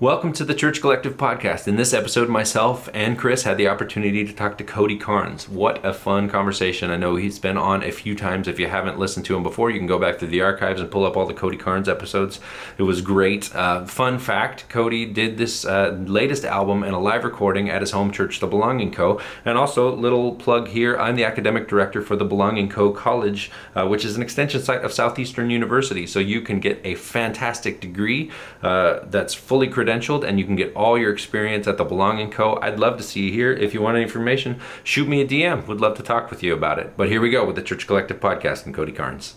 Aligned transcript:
Welcome 0.00 0.32
to 0.32 0.46
the 0.46 0.54
Church 0.54 0.80
Collective 0.80 1.18
podcast. 1.18 1.68
In 1.68 1.76
this 1.76 1.92
episode, 1.92 2.30
myself 2.30 2.88
and 2.94 3.18
Chris 3.18 3.42
had 3.42 3.58
the 3.58 3.68
opportunity 3.68 4.24
to 4.24 4.32
talk 4.32 4.56
to 4.56 4.64
Cody 4.64 4.96
Carnes. 4.96 5.46
What 5.46 5.84
a 5.84 5.92
fun 5.92 6.30
conversation. 6.30 6.90
I 6.90 6.96
know 6.96 7.16
he's 7.16 7.38
been 7.38 7.58
on 7.58 7.82
a 7.82 7.92
few 7.92 8.16
times. 8.16 8.48
If 8.48 8.58
you 8.58 8.66
haven't 8.66 8.98
listened 8.98 9.26
to 9.26 9.36
him 9.36 9.42
before, 9.42 9.68
you 9.68 9.76
can 9.76 9.86
go 9.86 9.98
back 9.98 10.18
to 10.20 10.26
the 10.26 10.40
archives 10.40 10.80
and 10.80 10.90
pull 10.90 11.04
up 11.04 11.18
all 11.18 11.26
the 11.26 11.34
Cody 11.34 11.58
Carnes 11.58 11.86
episodes. 11.86 12.40
It 12.78 12.84
was 12.84 13.02
great. 13.02 13.54
Uh, 13.54 13.84
fun 13.84 14.18
fact 14.18 14.70
Cody 14.70 15.04
did 15.04 15.36
this 15.36 15.66
uh, 15.66 15.90
latest 16.06 16.46
album 16.46 16.82
and 16.82 16.94
a 16.94 16.98
live 16.98 17.24
recording 17.24 17.68
at 17.68 17.82
his 17.82 17.90
home 17.90 18.10
church, 18.10 18.40
The 18.40 18.46
Belonging 18.46 18.92
Co. 18.92 19.20
And 19.44 19.58
also, 19.58 19.94
little 19.94 20.34
plug 20.34 20.68
here 20.68 20.96
I'm 20.96 21.16
the 21.16 21.24
academic 21.24 21.68
director 21.68 22.00
for 22.00 22.16
The 22.16 22.24
Belonging 22.24 22.70
Co. 22.70 22.90
College, 22.90 23.50
uh, 23.74 23.86
which 23.86 24.06
is 24.06 24.16
an 24.16 24.22
extension 24.22 24.62
site 24.62 24.82
of 24.82 24.94
Southeastern 24.94 25.50
University. 25.50 26.06
So 26.06 26.20
you 26.20 26.40
can 26.40 26.58
get 26.58 26.80
a 26.84 26.94
fantastic 26.94 27.82
degree 27.82 28.30
uh, 28.62 29.00
that's 29.04 29.34
fully 29.34 29.68
credentialed 29.68 29.89
credentialed 29.90 30.24
and 30.24 30.38
you 30.38 30.44
can 30.44 30.56
get 30.56 30.74
all 30.74 30.98
your 30.98 31.12
experience 31.12 31.66
at 31.66 31.78
the 31.78 31.84
Belonging 31.84 32.30
Co. 32.30 32.58
I'd 32.62 32.78
love 32.78 32.96
to 32.98 33.02
see 33.02 33.26
you 33.26 33.32
here. 33.32 33.52
If 33.52 33.74
you 33.74 33.82
want 33.82 33.96
any 33.96 34.04
information, 34.04 34.60
shoot 34.84 35.08
me 35.08 35.20
a 35.20 35.26
DM. 35.26 35.66
Would 35.66 35.80
love 35.80 35.96
to 35.96 36.02
talk 36.02 36.30
with 36.30 36.42
you 36.42 36.54
about 36.54 36.78
it. 36.78 36.96
But 36.96 37.08
here 37.08 37.20
we 37.20 37.30
go 37.30 37.44
with 37.44 37.56
the 37.56 37.62
Church 37.62 37.86
Collective 37.86 38.20
podcast 38.20 38.66
and 38.66 38.74
Cody 38.74 38.92
Carnes. 38.92 39.34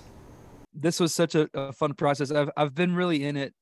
This 0.73 0.99
was 0.99 1.13
such 1.13 1.35
a, 1.35 1.49
a 1.53 1.71
fun 1.71 1.93
process. 1.93 2.31
I've 2.31 2.49
I've 2.57 2.73
been 2.73 2.95
really 2.95 3.23
in 3.23 3.37
it 3.37 3.53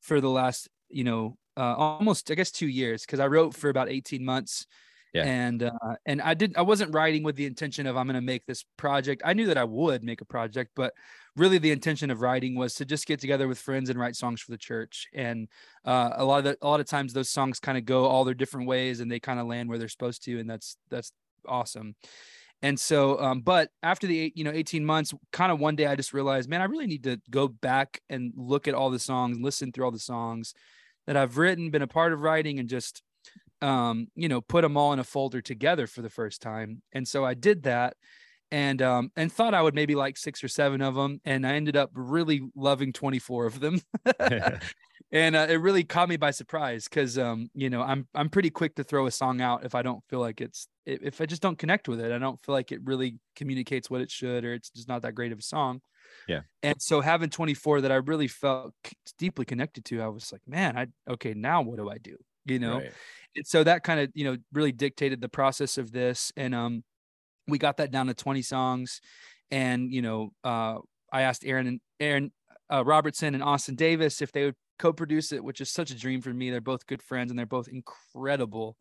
for 0.00 0.20
the 0.20 0.28
last, 0.28 0.68
you 0.90 1.04
know, 1.04 1.36
uh, 1.56 1.74
almost 1.74 2.30
I 2.30 2.34
guess 2.34 2.50
two 2.50 2.68
years 2.68 3.02
because 3.02 3.20
I 3.20 3.26
wrote 3.26 3.54
for 3.54 3.70
about 3.70 3.88
18 3.88 4.24
months. 4.24 4.66
Yeah. 5.14 5.24
And 5.24 5.62
uh, 5.62 5.70
and 6.04 6.20
I 6.20 6.34
didn't 6.34 6.58
I 6.58 6.62
wasn't 6.62 6.94
writing 6.94 7.22
with 7.22 7.36
the 7.36 7.46
intention 7.46 7.86
of 7.86 7.96
I'm 7.96 8.06
going 8.06 8.14
to 8.14 8.20
make 8.20 8.44
this 8.46 8.64
project. 8.76 9.22
I 9.24 9.32
knew 9.32 9.46
that 9.46 9.56
I 9.56 9.64
would 9.64 10.04
make 10.04 10.20
a 10.20 10.26
project, 10.26 10.72
but 10.76 10.92
really 11.38 11.58
the 11.58 11.70
intention 11.70 12.10
of 12.10 12.20
writing 12.20 12.56
was 12.56 12.74
to 12.74 12.84
just 12.84 13.06
get 13.06 13.20
together 13.20 13.48
with 13.48 13.58
friends 13.58 13.88
and 13.88 13.98
write 13.98 14.16
songs 14.16 14.40
for 14.40 14.50
the 14.50 14.58
church 14.58 15.06
and 15.14 15.48
uh, 15.84 16.10
a 16.16 16.24
lot 16.24 16.38
of 16.38 16.44
the, 16.44 16.58
a 16.60 16.68
lot 16.68 16.80
of 16.80 16.86
times 16.86 17.12
those 17.12 17.30
songs 17.30 17.60
kind 17.60 17.78
of 17.78 17.84
go 17.84 18.04
all 18.04 18.24
their 18.24 18.34
different 18.34 18.66
ways 18.66 19.00
and 19.00 19.10
they 19.10 19.20
kind 19.20 19.38
of 19.38 19.46
land 19.46 19.68
where 19.68 19.78
they're 19.78 19.88
supposed 19.88 20.24
to 20.24 20.38
and 20.38 20.50
that's 20.50 20.76
that's 20.90 21.12
awesome 21.46 21.94
and 22.60 22.78
so 22.78 23.20
um, 23.20 23.40
but 23.40 23.70
after 23.82 24.06
the 24.06 24.18
eight, 24.18 24.36
you 24.36 24.44
know 24.44 24.50
18 24.50 24.84
months 24.84 25.14
kind 25.32 25.52
of 25.52 25.60
one 25.60 25.76
day 25.76 25.86
i 25.86 25.94
just 25.94 26.12
realized 26.12 26.48
man 26.48 26.60
i 26.60 26.64
really 26.64 26.86
need 26.86 27.04
to 27.04 27.20
go 27.30 27.48
back 27.48 28.00
and 28.10 28.32
look 28.36 28.66
at 28.68 28.74
all 28.74 28.90
the 28.90 28.98
songs 28.98 29.38
listen 29.40 29.72
through 29.72 29.84
all 29.84 29.92
the 29.92 29.98
songs 29.98 30.54
that 31.06 31.16
i've 31.16 31.38
written 31.38 31.70
been 31.70 31.82
a 31.82 31.86
part 31.86 32.12
of 32.12 32.20
writing 32.20 32.58
and 32.58 32.68
just 32.68 33.02
um, 33.62 34.08
you 34.14 34.28
know 34.28 34.40
put 34.40 34.62
them 34.62 34.76
all 34.76 34.92
in 34.92 34.98
a 34.98 35.04
folder 35.04 35.40
together 35.40 35.86
for 35.86 36.02
the 36.02 36.10
first 36.10 36.40
time 36.40 36.82
and 36.92 37.06
so 37.06 37.24
i 37.24 37.34
did 37.34 37.64
that 37.64 37.96
and 38.50 38.80
um 38.82 39.10
and 39.16 39.32
thought 39.32 39.54
I 39.54 39.62
would 39.62 39.74
maybe 39.74 39.94
like 39.94 40.16
six 40.16 40.42
or 40.42 40.48
seven 40.48 40.80
of 40.80 40.94
them, 40.94 41.20
and 41.24 41.46
I 41.46 41.54
ended 41.54 41.76
up 41.76 41.90
really 41.92 42.42
loving 42.54 42.92
24 42.92 43.46
of 43.46 43.60
them. 43.60 43.80
and 45.12 45.36
uh, 45.36 45.46
it 45.48 45.56
really 45.56 45.84
caught 45.84 46.08
me 46.08 46.16
by 46.16 46.30
surprise 46.30 46.84
because 46.84 47.18
um 47.18 47.50
you 47.54 47.70
know 47.70 47.82
I'm 47.82 48.06
I'm 48.14 48.28
pretty 48.28 48.50
quick 48.50 48.76
to 48.76 48.84
throw 48.84 49.06
a 49.06 49.10
song 49.10 49.40
out 49.40 49.64
if 49.64 49.74
I 49.74 49.82
don't 49.82 50.02
feel 50.08 50.20
like 50.20 50.40
it's 50.40 50.68
if 50.86 51.20
I 51.20 51.26
just 51.26 51.42
don't 51.42 51.58
connect 51.58 51.88
with 51.88 52.00
it. 52.00 52.12
I 52.12 52.18
don't 52.18 52.40
feel 52.40 52.54
like 52.54 52.72
it 52.72 52.80
really 52.84 53.18
communicates 53.36 53.90
what 53.90 54.00
it 54.00 54.10
should, 54.10 54.44
or 54.44 54.54
it's 54.54 54.70
just 54.70 54.88
not 54.88 55.02
that 55.02 55.14
great 55.14 55.32
of 55.32 55.38
a 55.38 55.42
song. 55.42 55.80
Yeah. 56.26 56.40
And 56.62 56.80
so 56.80 57.02
having 57.02 57.28
24 57.28 57.82
that 57.82 57.92
I 57.92 57.96
really 57.96 58.28
felt 58.28 58.74
deeply 59.18 59.44
connected 59.44 59.84
to, 59.86 60.00
I 60.00 60.08
was 60.08 60.32
like, 60.32 60.40
man, 60.46 60.76
I 60.76 60.86
okay, 61.12 61.34
now 61.34 61.60
what 61.60 61.76
do 61.76 61.90
I 61.90 61.98
do? 61.98 62.16
You 62.50 62.58
know. 62.58 62.78
Right. 62.78 62.92
And 63.36 63.46
so 63.46 63.62
that 63.62 63.84
kind 63.84 64.00
of 64.00 64.10
you 64.14 64.24
know 64.24 64.36
really 64.52 64.72
dictated 64.72 65.20
the 65.20 65.28
process 65.28 65.78
of 65.78 65.92
this, 65.92 66.32
and 66.36 66.54
um 66.54 66.84
we 67.48 67.58
got 67.58 67.78
that 67.78 67.90
down 67.90 68.06
to 68.06 68.14
20 68.14 68.42
songs 68.42 69.00
and 69.50 69.92
you 69.92 70.02
know 70.02 70.30
uh, 70.44 70.76
i 71.12 71.22
asked 71.22 71.44
aaron 71.44 71.66
and 71.66 71.80
aaron 71.98 72.30
uh, 72.72 72.84
robertson 72.84 73.34
and 73.34 73.42
austin 73.42 73.74
davis 73.74 74.22
if 74.22 74.30
they 74.30 74.44
would 74.44 74.54
co-produce 74.78 75.32
it 75.32 75.42
which 75.42 75.60
is 75.60 75.70
such 75.70 75.90
a 75.90 75.98
dream 75.98 76.20
for 76.20 76.32
me 76.32 76.50
they're 76.50 76.60
both 76.60 76.86
good 76.86 77.02
friends 77.02 77.30
and 77.30 77.38
they're 77.38 77.46
both 77.46 77.68
incredible 77.68 78.76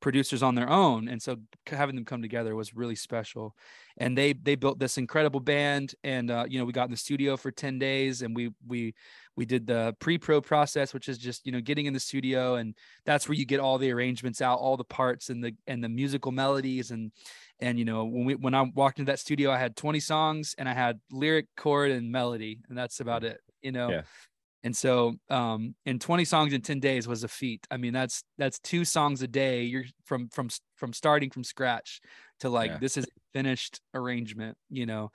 producers 0.00 0.42
on 0.42 0.54
their 0.54 0.68
own 0.68 1.08
and 1.08 1.20
so 1.20 1.36
having 1.66 1.96
them 1.96 2.04
come 2.04 2.20
together 2.20 2.54
was 2.54 2.74
really 2.74 2.94
special 2.94 3.56
and 3.98 4.16
they 4.16 4.34
they 4.34 4.54
built 4.54 4.78
this 4.78 4.98
incredible 4.98 5.40
band 5.40 5.94
and 6.04 6.30
uh, 6.30 6.44
you 6.46 6.58
know 6.58 6.64
we 6.64 6.72
got 6.72 6.84
in 6.84 6.90
the 6.90 6.96
studio 6.96 7.36
for 7.36 7.50
10 7.50 7.78
days 7.78 8.22
and 8.22 8.36
we 8.36 8.50
we 8.66 8.94
we 9.36 9.46
did 9.46 9.66
the 9.66 9.96
pre-pro 9.98 10.40
process 10.40 10.92
which 10.92 11.08
is 11.08 11.16
just 11.16 11.46
you 11.46 11.52
know 11.52 11.60
getting 11.60 11.86
in 11.86 11.94
the 11.94 12.00
studio 12.00 12.56
and 12.56 12.74
that's 13.06 13.28
where 13.28 13.36
you 13.36 13.46
get 13.46 13.58
all 13.58 13.78
the 13.78 13.90
arrangements 13.90 14.42
out 14.42 14.58
all 14.58 14.76
the 14.76 14.84
parts 14.84 15.30
and 15.30 15.42
the 15.42 15.54
and 15.66 15.82
the 15.82 15.88
musical 15.88 16.30
melodies 16.30 16.90
and 16.90 17.10
and 17.60 17.78
you 17.78 17.84
know 17.84 18.04
when 18.04 18.24
we 18.26 18.34
when 18.34 18.54
i 18.54 18.62
walked 18.74 18.98
into 18.98 19.10
that 19.10 19.18
studio 19.18 19.50
i 19.50 19.58
had 19.58 19.74
20 19.76 19.98
songs 19.98 20.54
and 20.58 20.68
i 20.68 20.74
had 20.74 21.00
lyric 21.10 21.46
chord 21.56 21.90
and 21.90 22.12
melody 22.12 22.58
and 22.68 22.76
that's 22.76 23.00
about 23.00 23.24
it 23.24 23.40
you 23.62 23.72
know 23.72 23.90
yeah. 23.90 24.02
And 24.66 24.76
so 24.76 25.14
um 25.30 25.76
and 25.86 26.00
20 26.00 26.24
songs 26.24 26.52
in 26.52 26.60
10 26.60 26.80
days 26.80 27.06
was 27.06 27.22
a 27.22 27.28
feat. 27.28 27.64
I 27.70 27.76
mean 27.76 27.92
that's 27.92 28.24
that's 28.36 28.58
two 28.58 28.84
songs 28.84 29.22
a 29.22 29.28
day. 29.28 29.62
You're 29.62 29.84
from 30.04 30.28
from 30.28 30.48
from 30.74 30.92
starting 30.92 31.30
from 31.30 31.44
scratch 31.44 32.00
to 32.40 32.48
like 32.48 32.72
yeah. 32.72 32.78
this 32.78 32.96
is 32.96 33.04
a 33.04 33.20
finished 33.32 33.80
arrangement 33.94 34.58
you 34.68 34.84
know? 34.84 35.12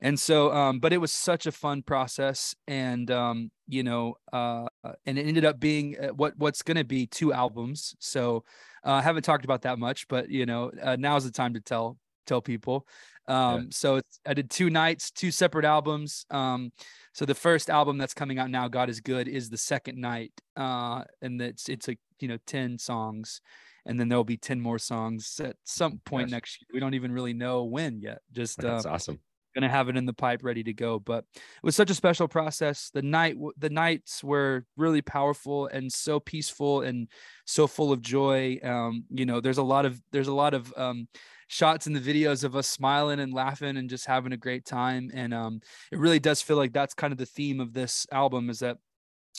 And 0.00 0.18
so 0.18 0.52
um 0.54 0.80
but 0.80 0.94
it 0.94 0.98
was 0.98 1.12
such 1.12 1.46
a 1.46 1.52
fun 1.52 1.82
process 1.82 2.54
and 2.66 3.10
um 3.10 3.50
you 3.68 3.82
know 3.82 4.14
uh 4.32 4.68
and 5.04 5.18
it 5.18 5.26
ended 5.26 5.44
up 5.44 5.60
being 5.60 5.96
uh, 6.00 6.08
what 6.08 6.32
what's 6.38 6.62
going 6.62 6.78
to 6.78 6.84
be 6.84 7.06
two 7.06 7.30
albums. 7.34 7.94
So 7.98 8.44
uh, 8.86 8.92
i 8.92 9.02
haven't 9.02 9.24
talked 9.24 9.44
about 9.44 9.62
that 9.62 9.78
much 9.78 10.08
but 10.08 10.30
you 10.30 10.46
know 10.46 10.70
uh, 10.82 10.96
now's 10.98 11.24
the 11.24 11.30
time 11.30 11.52
to 11.54 11.60
tell 11.60 11.98
tell 12.26 12.40
people 12.40 12.86
um 13.26 13.62
yeah. 13.62 13.66
so 13.70 14.00
i 14.26 14.34
did 14.34 14.50
two 14.50 14.70
nights 14.70 15.10
two 15.10 15.30
separate 15.30 15.64
albums 15.64 16.26
um 16.30 16.70
so 17.12 17.24
the 17.24 17.34
first 17.34 17.70
album 17.70 17.96
that's 17.96 18.14
coming 18.14 18.38
out 18.38 18.50
now 18.50 18.68
god 18.68 18.90
is 18.90 19.00
good 19.00 19.28
is 19.28 19.48
the 19.48 19.56
second 19.56 19.98
night 19.98 20.32
uh 20.56 21.02
and 21.22 21.40
it's 21.40 21.68
it's 21.68 21.88
a 21.88 21.96
you 22.20 22.28
know 22.28 22.38
10 22.46 22.78
songs 22.78 23.40
and 23.86 24.00
then 24.00 24.08
there'll 24.08 24.24
be 24.24 24.36
10 24.36 24.60
more 24.60 24.78
songs 24.78 25.40
at 25.42 25.56
some 25.64 26.00
point 26.04 26.30
next 26.30 26.60
year. 26.60 26.68
We 26.72 26.80
don't 26.80 26.94
even 26.94 27.12
really 27.12 27.34
know 27.34 27.64
when 27.64 28.00
yet. 28.00 28.20
Just 28.32 28.58
that's 28.58 28.86
uh, 28.86 28.90
awesome. 28.90 29.20
Gonna 29.54 29.68
have 29.68 29.88
it 29.88 29.96
in 29.96 30.04
the 30.04 30.12
pipe 30.12 30.40
ready 30.42 30.64
to 30.64 30.72
go. 30.72 30.98
But 30.98 31.24
it 31.34 31.62
was 31.62 31.76
such 31.76 31.90
a 31.90 31.94
special 31.94 32.26
process. 32.26 32.90
The 32.92 33.02
night, 33.02 33.36
the 33.56 33.70
nights 33.70 34.24
were 34.24 34.64
really 34.76 35.02
powerful 35.02 35.68
and 35.68 35.92
so 35.92 36.18
peaceful 36.18 36.80
and 36.80 37.08
so 37.44 37.68
full 37.68 37.92
of 37.92 38.02
joy. 38.02 38.58
Um, 38.64 39.04
you 39.10 39.26
know, 39.26 39.40
there's 39.40 39.58
a 39.58 39.62
lot 39.62 39.86
of 39.86 40.00
there's 40.10 40.28
a 40.28 40.34
lot 40.34 40.54
of 40.54 40.72
um, 40.76 41.06
shots 41.48 41.86
in 41.86 41.92
the 41.92 42.00
videos 42.00 42.44
of 42.44 42.56
us 42.56 42.68
smiling 42.68 43.20
and 43.20 43.32
laughing 43.32 43.76
and 43.76 43.90
just 43.90 44.06
having 44.06 44.32
a 44.32 44.36
great 44.36 44.64
time. 44.64 45.10
And 45.14 45.32
um, 45.34 45.60
it 45.92 45.98
really 45.98 46.20
does 46.20 46.42
feel 46.42 46.56
like 46.56 46.72
that's 46.72 46.94
kind 46.94 47.12
of 47.12 47.18
the 47.18 47.26
theme 47.26 47.60
of 47.60 47.72
this 47.72 48.06
album 48.12 48.50
is 48.50 48.60
that 48.60 48.78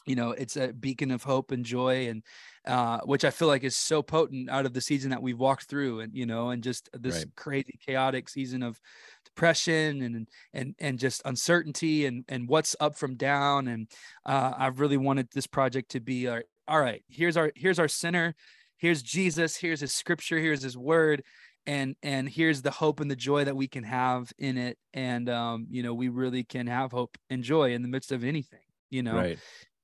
you 0.05 0.15
know 0.15 0.31
it's 0.31 0.57
a 0.57 0.73
beacon 0.73 1.11
of 1.11 1.23
hope 1.23 1.51
and 1.51 1.65
joy 1.65 2.07
and 2.07 2.23
uh, 2.67 2.99
which 3.05 3.23
i 3.23 3.29
feel 3.29 3.47
like 3.47 3.63
is 3.63 3.75
so 3.75 4.01
potent 4.01 4.49
out 4.49 4.65
of 4.65 4.73
the 4.73 4.81
season 4.81 5.09
that 5.09 5.21
we've 5.21 5.39
walked 5.39 5.65
through 5.65 6.01
and 6.01 6.13
you 6.13 6.25
know 6.25 6.49
and 6.49 6.63
just 6.63 6.89
this 6.93 7.17
right. 7.17 7.35
crazy 7.35 7.79
chaotic 7.85 8.29
season 8.29 8.63
of 8.63 8.79
depression 9.23 10.01
and 10.01 10.27
and 10.53 10.75
and 10.79 10.99
just 10.99 11.21
uncertainty 11.25 12.05
and 12.05 12.25
and 12.27 12.47
what's 12.47 12.75
up 12.79 12.95
from 12.95 13.15
down 13.15 13.67
and 13.67 13.89
uh, 14.25 14.53
i've 14.57 14.79
really 14.79 14.97
wanted 14.97 15.27
this 15.31 15.47
project 15.47 15.89
to 15.91 15.99
be 15.99 16.27
our, 16.27 16.43
all 16.67 16.79
right 16.79 17.03
here's 17.07 17.37
our 17.37 17.51
here's 17.55 17.79
our 17.79 17.87
center 17.87 18.35
here's 18.77 19.01
jesus 19.01 19.55
here's 19.55 19.79
his 19.79 19.93
scripture 19.93 20.39
here's 20.39 20.61
his 20.61 20.77
word 20.77 21.23
and 21.67 21.95
and 22.03 22.29
here's 22.29 22.61
the 22.61 22.71
hope 22.71 22.99
and 22.99 23.09
the 23.09 23.15
joy 23.15 23.43
that 23.43 23.55
we 23.55 23.67
can 23.67 23.83
have 23.83 24.31
in 24.37 24.57
it. 24.57 24.77
And 24.93 25.29
um 25.29 25.67
you 25.69 25.83
know 25.83 25.93
we 25.93 26.09
really 26.09 26.43
can 26.43 26.67
have 26.67 26.91
hope 26.91 27.17
and 27.29 27.43
joy 27.43 27.73
in 27.73 27.81
the 27.81 27.87
midst 27.87 28.11
of 28.11 28.23
anything 28.23 28.59
you 28.89 29.03
know? 29.03 29.15
Right. 29.15 29.39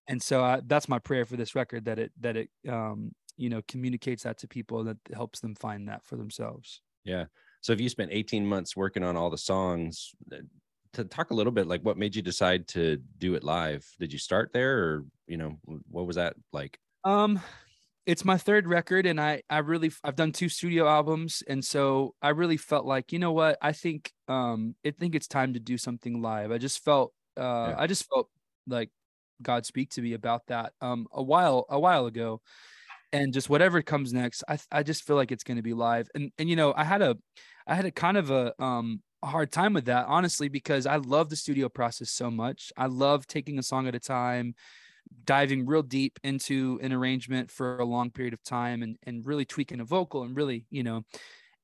And 0.07 0.21
so 0.21 0.43
I, 0.43 0.61
that's 0.65 0.89
my 0.89 0.99
prayer 0.99 1.25
for 1.25 1.35
this 1.35 1.55
record 1.55 1.85
that 1.85 1.99
it 1.99 2.11
that 2.19 2.37
it 2.37 2.49
um 2.67 3.11
you 3.37 3.49
know 3.49 3.61
communicates 3.67 4.23
that 4.23 4.39
to 4.39 4.47
people 4.47 4.83
that 4.85 4.97
helps 5.13 5.39
them 5.39 5.55
find 5.55 5.87
that 5.87 6.05
for 6.05 6.15
themselves. 6.15 6.81
Yeah. 7.03 7.25
So 7.61 7.73
if 7.73 7.81
you 7.81 7.89
spent 7.89 8.11
18 8.11 8.45
months 8.45 8.75
working 8.75 9.03
on 9.03 9.15
all 9.15 9.29
the 9.29 9.37
songs 9.37 10.11
uh, 10.31 10.37
to 10.93 11.05
talk 11.05 11.31
a 11.31 11.33
little 11.33 11.51
bit 11.51 11.67
like 11.67 11.81
what 11.81 11.97
made 11.97 12.15
you 12.15 12.21
decide 12.21 12.67
to 12.69 12.97
do 13.17 13.35
it 13.35 13.43
live? 13.43 13.87
Did 13.99 14.11
you 14.11 14.19
start 14.19 14.51
there 14.53 14.79
or 14.79 15.05
you 15.27 15.37
know 15.37 15.59
what 15.89 16.07
was 16.07 16.15
that 16.15 16.35
like? 16.51 16.77
Um 17.03 17.39
it's 18.05 18.25
my 18.25 18.37
third 18.37 18.67
record 18.67 19.05
and 19.05 19.21
i 19.21 19.41
i 19.49 19.59
really 19.59 19.91
i've 20.03 20.15
done 20.15 20.31
two 20.31 20.49
studio 20.49 20.87
albums 20.87 21.43
and 21.47 21.63
so 21.63 22.15
i 22.21 22.29
really 22.29 22.57
felt 22.57 22.85
like 22.85 23.11
you 23.11 23.19
know 23.19 23.31
what 23.31 23.57
i 23.61 23.71
think 23.71 24.11
um 24.27 24.75
i 24.85 24.91
think 24.91 25.13
it's 25.13 25.27
time 25.27 25.53
to 25.53 25.59
do 25.59 25.77
something 25.77 26.21
live 26.21 26.51
i 26.51 26.57
just 26.57 26.83
felt 26.83 27.13
uh 27.37 27.69
yeah. 27.69 27.75
i 27.77 27.87
just 27.87 28.07
felt 28.09 28.27
like 28.67 28.89
God 29.41 29.65
speak 29.65 29.89
to 29.91 30.01
me 30.01 30.13
about 30.13 30.47
that 30.47 30.73
um 30.81 31.07
a 31.11 31.21
while 31.21 31.65
a 31.69 31.79
while 31.79 32.05
ago 32.05 32.41
and 33.13 33.33
just 33.33 33.49
whatever 33.49 33.81
comes 33.81 34.13
next 34.13 34.43
I 34.47 34.59
I 34.71 34.83
just 34.83 35.03
feel 35.03 35.15
like 35.15 35.31
it's 35.31 35.43
going 35.43 35.57
to 35.57 35.63
be 35.63 35.73
live 35.73 36.09
and 36.15 36.31
and 36.37 36.49
you 36.49 36.55
know 36.55 36.73
I 36.75 36.83
had 36.83 37.01
a 37.01 37.17
I 37.67 37.75
had 37.75 37.85
a 37.85 37.91
kind 37.91 38.17
of 38.17 38.31
a 38.31 38.53
um 38.61 39.01
a 39.23 39.27
hard 39.27 39.51
time 39.51 39.73
with 39.73 39.85
that 39.85 40.05
honestly 40.07 40.49
because 40.49 40.85
I 40.85 40.97
love 40.97 41.29
the 41.29 41.35
studio 41.35 41.69
process 41.69 42.09
so 42.09 42.31
much. 42.31 42.71
I 42.77 42.87
love 42.87 43.27
taking 43.27 43.59
a 43.59 43.63
song 43.63 43.87
at 43.87 43.95
a 43.95 43.99
time, 43.99 44.55
diving 45.23 45.65
real 45.65 45.83
deep 45.83 46.19
into 46.23 46.79
an 46.81 46.93
arrangement 46.93 47.51
for 47.51 47.77
a 47.79 47.85
long 47.85 48.11
period 48.11 48.33
of 48.33 48.43
time 48.43 48.83
and 48.83 48.97
and 49.03 49.25
really 49.25 49.45
tweaking 49.45 49.79
a 49.79 49.85
vocal 49.85 50.23
and 50.23 50.35
really, 50.35 50.65
you 50.69 50.83
know, 50.83 51.03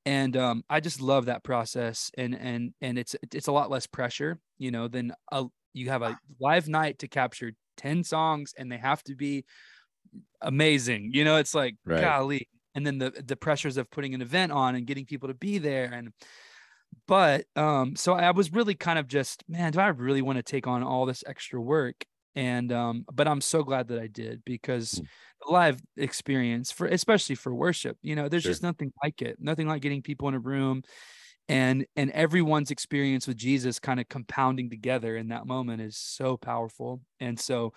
and 0.06 0.38
um, 0.38 0.64
I 0.70 0.80
just 0.80 1.02
love 1.02 1.26
that 1.26 1.44
process 1.44 2.12
and 2.18 2.36
and 2.36 2.74
and 2.82 2.98
it's 3.00 3.16
it's 3.34 3.48
a 3.48 3.52
lot 3.52 3.70
less 3.70 3.88
pressure, 3.88 4.40
you 4.58 4.72
know, 4.72 4.88
than 4.88 5.14
a, 5.32 5.46
you 5.74 5.90
have 5.90 6.02
a 6.04 6.18
live 6.40 6.68
night 6.70 7.00
to 7.00 7.08
capture 7.08 7.54
10 7.78 8.04
songs 8.04 8.54
and 8.58 8.72
they 8.72 8.78
have 8.78 9.04
to 9.04 9.16
be 9.16 9.46
amazing. 10.42 11.12
You 11.14 11.24
know, 11.24 11.38
it's 11.38 11.56
like 11.56 11.76
Right. 11.86 12.18
golly. 12.18 12.48
And 12.76 12.86
then 12.86 13.00
the 13.00 13.12
the 13.12 13.36
pressures 13.36 13.78
of 13.78 13.90
putting 13.90 14.14
an 14.14 14.22
event 14.22 14.52
on 14.52 14.76
and 14.76 14.86
getting 14.88 15.06
people 15.06 15.28
to 15.30 15.34
be 15.36 15.58
there 15.58 15.92
and 15.94 16.14
but 17.08 17.46
um 17.56 17.96
so 17.96 18.14
I 18.14 18.32
was 18.32 18.52
really 18.54 18.76
kind 18.76 19.00
of 19.00 19.08
just 19.08 19.44
man, 19.48 19.72
do 19.74 19.80
I 19.80 19.88
really 19.90 20.22
want 20.22 20.38
to 20.38 20.44
take 20.44 20.68
on 20.68 20.84
all 20.84 21.06
this 21.06 21.24
extra 21.28 21.62
work? 21.62 22.06
And 22.38 22.72
um 22.72 23.06
but 23.14 23.28
I'm 23.28 23.42
so 23.42 23.64
glad 23.64 23.90
that 23.90 24.00
I 24.00 24.08
did 24.08 24.46
because 24.46 24.94
Mm. 24.94 25.08
the 25.46 25.52
live 25.54 25.82
experience 25.98 26.72
for 26.72 26.88
especially 26.88 27.36
for 27.36 27.54
worship, 27.56 27.98
you 28.04 28.16
know, 28.16 28.30
there's 28.30 28.46
Sure. 28.46 28.52
just 28.52 28.64
nothing 28.64 28.94
like 29.04 29.22
it. 29.24 29.38
Nothing 29.42 29.68
like 29.68 29.82
getting 29.84 30.04
people 30.04 30.30
in 30.30 30.36
a 30.36 30.40
room 30.40 30.84
and 31.50 31.86
and 31.96 32.12
everyone's 32.12 32.72
experience 32.72 33.28
with 33.28 33.38
Jesus 33.38 33.80
kind 33.80 34.00
of 34.00 34.10
compounding 34.10 34.70
together 34.70 35.18
in 35.18 35.30
that 35.30 35.48
moment 35.48 35.82
is 35.82 35.98
so 35.98 36.38
powerful. 36.38 37.02
And 37.20 37.40
so 37.40 37.74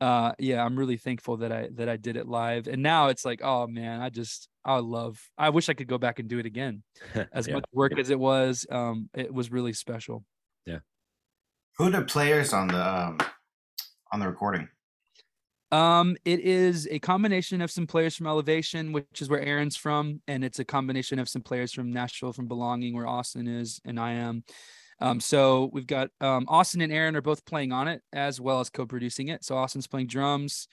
uh 0.00 0.32
yeah 0.40 0.64
i'm 0.64 0.76
really 0.76 0.96
thankful 0.96 1.36
that 1.36 1.52
i 1.52 1.68
that 1.72 1.88
i 1.88 1.96
did 1.96 2.16
it 2.16 2.26
live 2.26 2.66
and 2.66 2.82
now 2.82 3.08
it's 3.08 3.24
like 3.24 3.40
oh 3.44 3.66
man 3.68 4.00
i 4.02 4.10
just 4.10 4.48
i 4.64 4.76
love 4.78 5.30
i 5.38 5.50
wish 5.50 5.68
i 5.68 5.74
could 5.74 5.86
go 5.86 5.98
back 5.98 6.18
and 6.18 6.28
do 6.28 6.38
it 6.40 6.46
again 6.46 6.82
as 7.32 7.48
Yeah. 7.48 7.54
much 7.54 7.64
work 7.72 7.96
as 7.98 8.10
it 8.10 8.18
was 8.18 8.66
um 8.70 9.08
it 9.14 9.32
was 9.32 9.52
really 9.52 9.72
special 9.72 10.24
Yeah. 10.66 10.80
Who 11.78 11.84
are 11.86 11.90
the 11.90 12.02
players 12.02 12.52
on 12.52 12.68
the 12.68 12.86
um, 12.86 13.18
on 14.12 14.20
the 14.20 14.28
recording? 14.28 14.68
um 15.72 16.16
it 16.24 16.40
is 16.40 16.86
a 16.90 17.00
combination 17.00 17.60
of 17.60 17.70
some 17.70 17.86
players 17.86 18.14
from 18.14 18.28
elevation 18.28 18.92
which 18.92 19.20
is 19.20 19.28
where 19.28 19.40
aaron's 19.40 19.76
from 19.76 20.20
and 20.28 20.44
it's 20.44 20.60
a 20.60 20.64
combination 20.64 21.18
of 21.18 21.28
some 21.28 21.42
players 21.42 21.72
from 21.72 21.92
nashville 21.92 22.32
from 22.32 22.46
belonging 22.46 22.94
where 22.94 23.08
austin 23.08 23.48
is 23.48 23.80
and 23.84 23.98
i 23.98 24.12
am. 24.12 24.44
Um 25.00 25.18
so 25.20 25.70
we've 25.72 25.86
got 25.86 26.10
um 26.20 26.44
austin 26.48 26.80
and 26.80 26.92
aaron 26.92 27.16
are 27.16 27.22
both 27.22 27.44
playing 27.44 27.72
on 27.72 27.88
it 27.88 28.02
as 28.12 28.40
well 28.40 28.60
as 28.60 28.70
co-producing 28.70 29.28
it. 29.28 29.44
So 29.44 29.56
austin's 29.56 29.88
playing 29.88 30.06
drums. 30.06 30.68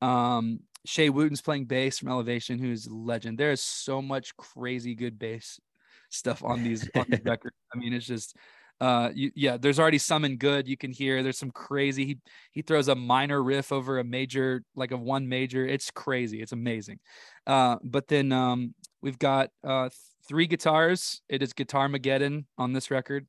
Um 0.00 0.60
shay 0.86 1.10
wooten's 1.10 1.42
playing 1.42 1.66
bass 1.66 1.98
from 1.98 2.08
elevation 2.08 2.58
who's 2.58 2.86
a 2.86 2.94
legend. 2.94 3.36
There's 3.36 3.60
so 3.60 4.00
much 4.00 4.34
crazy 4.36 4.94
good 4.94 5.18
bass 5.18 5.60
stuff 6.08 6.42
on 6.42 6.62
these 6.62 6.88
on 6.94 7.04
these 7.10 7.20
records. 7.24 7.56
I 7.74 7.78
mean 7.78 7.92
it's 7.92 8.06
just 8.06 8.34
uh 8.80 9.10
you, 9.14 9.30
yeah 9.34 9.56
there's 9.56 9.78
already 9.78 9.98
some 9.98 10.24
in 10.24 10.36
good 10.36 10.68
you 10.68 10.76
can 10.76 10.92
hear 10.92 11.22
there's 11.22 11.38
some 11.38 11.50
crazy 11.50 12.04
he 12.04 12.18
he 12.52 12.62
throws 12.62 12.88
a 12.88 12.94
minor 12.94 13.42
riff 13.42 13.72
over 13.72 13.98
a 13.98 14.04
major 14.04 14.62
like 14.74 14.90
a 14.90 14.96
one 14.96 15.28
major 15.28 15.66
it's 15.66 15.90
crazy 15.90 16.42
it's 16.42 16.52
amazing. 16.52 16.98
Uh 17.46 17.76
but 17.82 18.08
then 18.08 18.32
um 18.32 18.74
we've 19.00 19.18
got 19.18 19.50
uh 19.64 19.88
three 20.28 20.46
guitars 20.46 21.22
it 21.28 21.42
is 21.42 21.52
guitar 21.54 21.88
mageddon 21.88 22.44
on 22.58 22.72
this 22.74 22.90
record. 22.90 23.26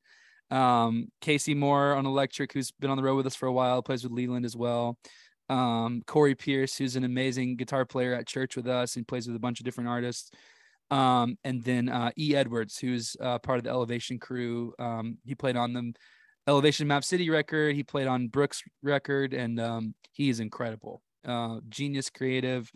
Um 0.52 1.08
casey 1.22 1.54
moore 1.54 1.94
on 1.94 2.06
electric 2.06 2.52
who's 2.52 2.72
been 2.72 2.90
on 2.90 2.98
the 2.98 3.04
road 3.04 3.16
with 3.16 3.28
us 3.28 3.36
for 3.36 3.48
a 3.48 3.54
while 3.54 3.82
plays 3.82 4.04
with 4.04 4.12
leeland 4.12 4.46
as 4.46 4.56
well. 4.56 4.98
Um 5.48 6.04
corey 6.08 6.36
pierce 6.36 6.76
who's 6.76 6.98
an 6.98 7.06
amazing 7.06 7.56
guitar 7.56 7.86
player 7.86 8.14
at 8.14 8.28
church 8.28 8.58
with 8.58 8.68
us 8.68 8.98
and 8.98 9.08
plays 9.08 9.28
with 9.28 9.36
a 9.38 9.40
bunch 9.40 9.62
of 9.62 9.66
different 9.66 9.90
artists 9.90 10.30
um 10.90 11.38
and 11.44 11.64
then 11.64 11.90
uh 11.90 12.12
e. 12.18 12.36
Edwards 12.36 12.78
who's 12.78 13.16
uh 13.22 13.40
part 13.40 13.58
of 13.58 13.64
the 13.64 13.70
elevation 13.70 14.20
crew. 14.20 14.74
Um 14.80 15.18
he 15.26 15.36
played 15.36 15.58
on 15.58 15.74
the 15.74 15.94
elevation 16.48 16.88
mav 16.88 17.04
city 17.04 17.30
record. 17.30 17.76
He 17.76 17.84
played 17.84 18.08
on 18.08 18.28
brooks 18.30 18.64
record 18.82 19.34
and 19.34 19.60
um 19.60 19.96
he 20.12 20.30
is 20.30 20.40
incredible. 20.40 21.02
Uh 21.26 21.60
genius 21.70 22.10
creative 22.10 22.72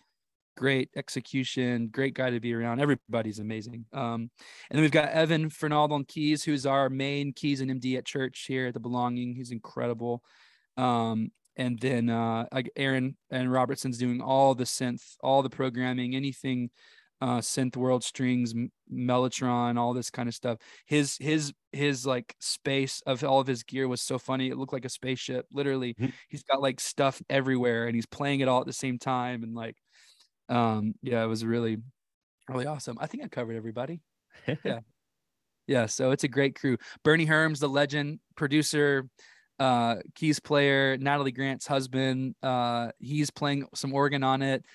great 0.57 0.89
execution 0.97 1.87
great 1.87 2.13
guy 2.13 2.29
to 2.29 2.41
be 2.41 2.53
around. 2.53 2.81
Everybody's 2.81 3.39
amazing. 3.39 3.85
Um 3.93 4.29
and 4.69 4.77
then 4.77 4.81
we've 4.81 4.91
got 4.91 5.09
evan 5.09 5.49
fernald 5.49 5.91
on 5.93 6.03
keys 6.03 6.43
who's 6.43 6.65
our 6.65 6.89
main 6.89 7.31
keys 7.33 7.61
and 7.61 7.71
md 7.71 7.97
at 7.97 8.05
church 8.05 8.45
here 8.47 8.67
at 8.67 8.73
the 8.73 8.79
belonging. 8.79 9.33
He's 9.35 9.51
incredible. 9.51 10.21
Um 10.75 11.31
and 11.55 11.79
then 11.79 12.09
uh 12.09 12.45
aaron 12.75 13.15
and 13.29 13.51
robertson's 13.51 13.97
doing 13.97 14.21
all 14.21 14.55
the 14.55 14.63
synth 14.63 15.15
all 15.21 15.41
the 15.41 15.49
programming 15.49 16.15
anything 16.15 16.69
uh 17.21 17.37
synth 17.39 17.77
world 17.77 18.03
strings 18.03 18.53
mellotron 18.91 19.77
all 19.77 19.93
this 19.93 20.09
kind 20.09 20.27
of 20.27 20.35
stuff. 20.35 20.57
His 20.85 21.17
his 21.19 21.53
his 21.71 22.05
like 22.05 22.35
space 22.39 23.01
of 23.05 23.23
all 23.23 23.39
of 23.39 23.47
his 23.47 23.63
gear 23.63 23.87
was 23.87 24.01
so 24.01 24.17
funny. 24.19 24.49
It 24.49 24.57
looked 24.57 24.73
like 24.73 24.85
a 24.85 24.89
spaceship. 24.89 25.45
Literally 25.51 25.93
Mhm. 25.95 26.13
he's 26.29 26.43
got 26.43 26.61
like 26.61 26.79
stuff 26.79 27.21
everywhere 27.29 27.85
and 27.87 27.95
he's 27.95 28.05
playing 28.07 28.41
it 28.41 28.47
all 28.47 28.61
at 28.61 28.67
the 28.67 28.73
same 28.73 28.99
time 28.99 29.43
and 29.43 29.53
like 29.55 29.77
um 30.49 30.93
yeah 31.01 31.23
it 31.23 31.27
was 31.27 31.45
really 31.45 31.77
really 32.49 32.65
awesome. 32.67 32.97
I 32.99 33.07
think 33.07 33.23
i 33.23 33.27
covered 33.27 33.55
everybody. 33.55 34.01
Yeah. 34.65 34.79
Yeah 35.67 35.85
so 35.85 36.11
it's 36.11 36.23
a 36.25 36.27
great 36.27 36.55
crew. 36.55 36.77
Bernie 37.03 37.27
herms 37.27 37.59
the 37.59 37.69
legend 37.69 38.19
producer 38.35 39.07
uh 39.59 39.97
keys 40.15 40.39
player 40.39 40.97
natalie 40.97 41.31
grant's 41.31 41.67
husband 41.67 42.35
uh 42.43 42.91
he's 42.99 43.29
playing 43.29 43.67
some 43.75 43.93
organ 43.93 44.23
on 44.23 44.41
it 44.41 44.65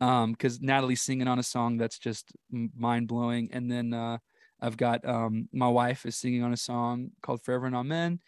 um 0.00 0.32
because 0.32 0.60
natalie's 0.60 1.02
singing 1.02 1.28
on 1.28 1.38
a 1.38 1.42
song 1.42 1.76
that's 1.76 1.98
just 1.98 2.32
mind-blowing. 2.50 3.48
And 3.52 3.70
then 3.70 3.94
uh 3.94 4.18
i've 4.60 4.76
got 4.76 5.06
um 5.06 5.48
my 5.52 5.68
wife 5.68 6.06
is 6.06 6.16
singing 6.16 6.42
on 6.42 6.52
a 6.52 6.56
song 6.56 7.10
called 7.22 7.42
forever 7.42 7.66
and 7.66 7.76
amen. 7.76 8.20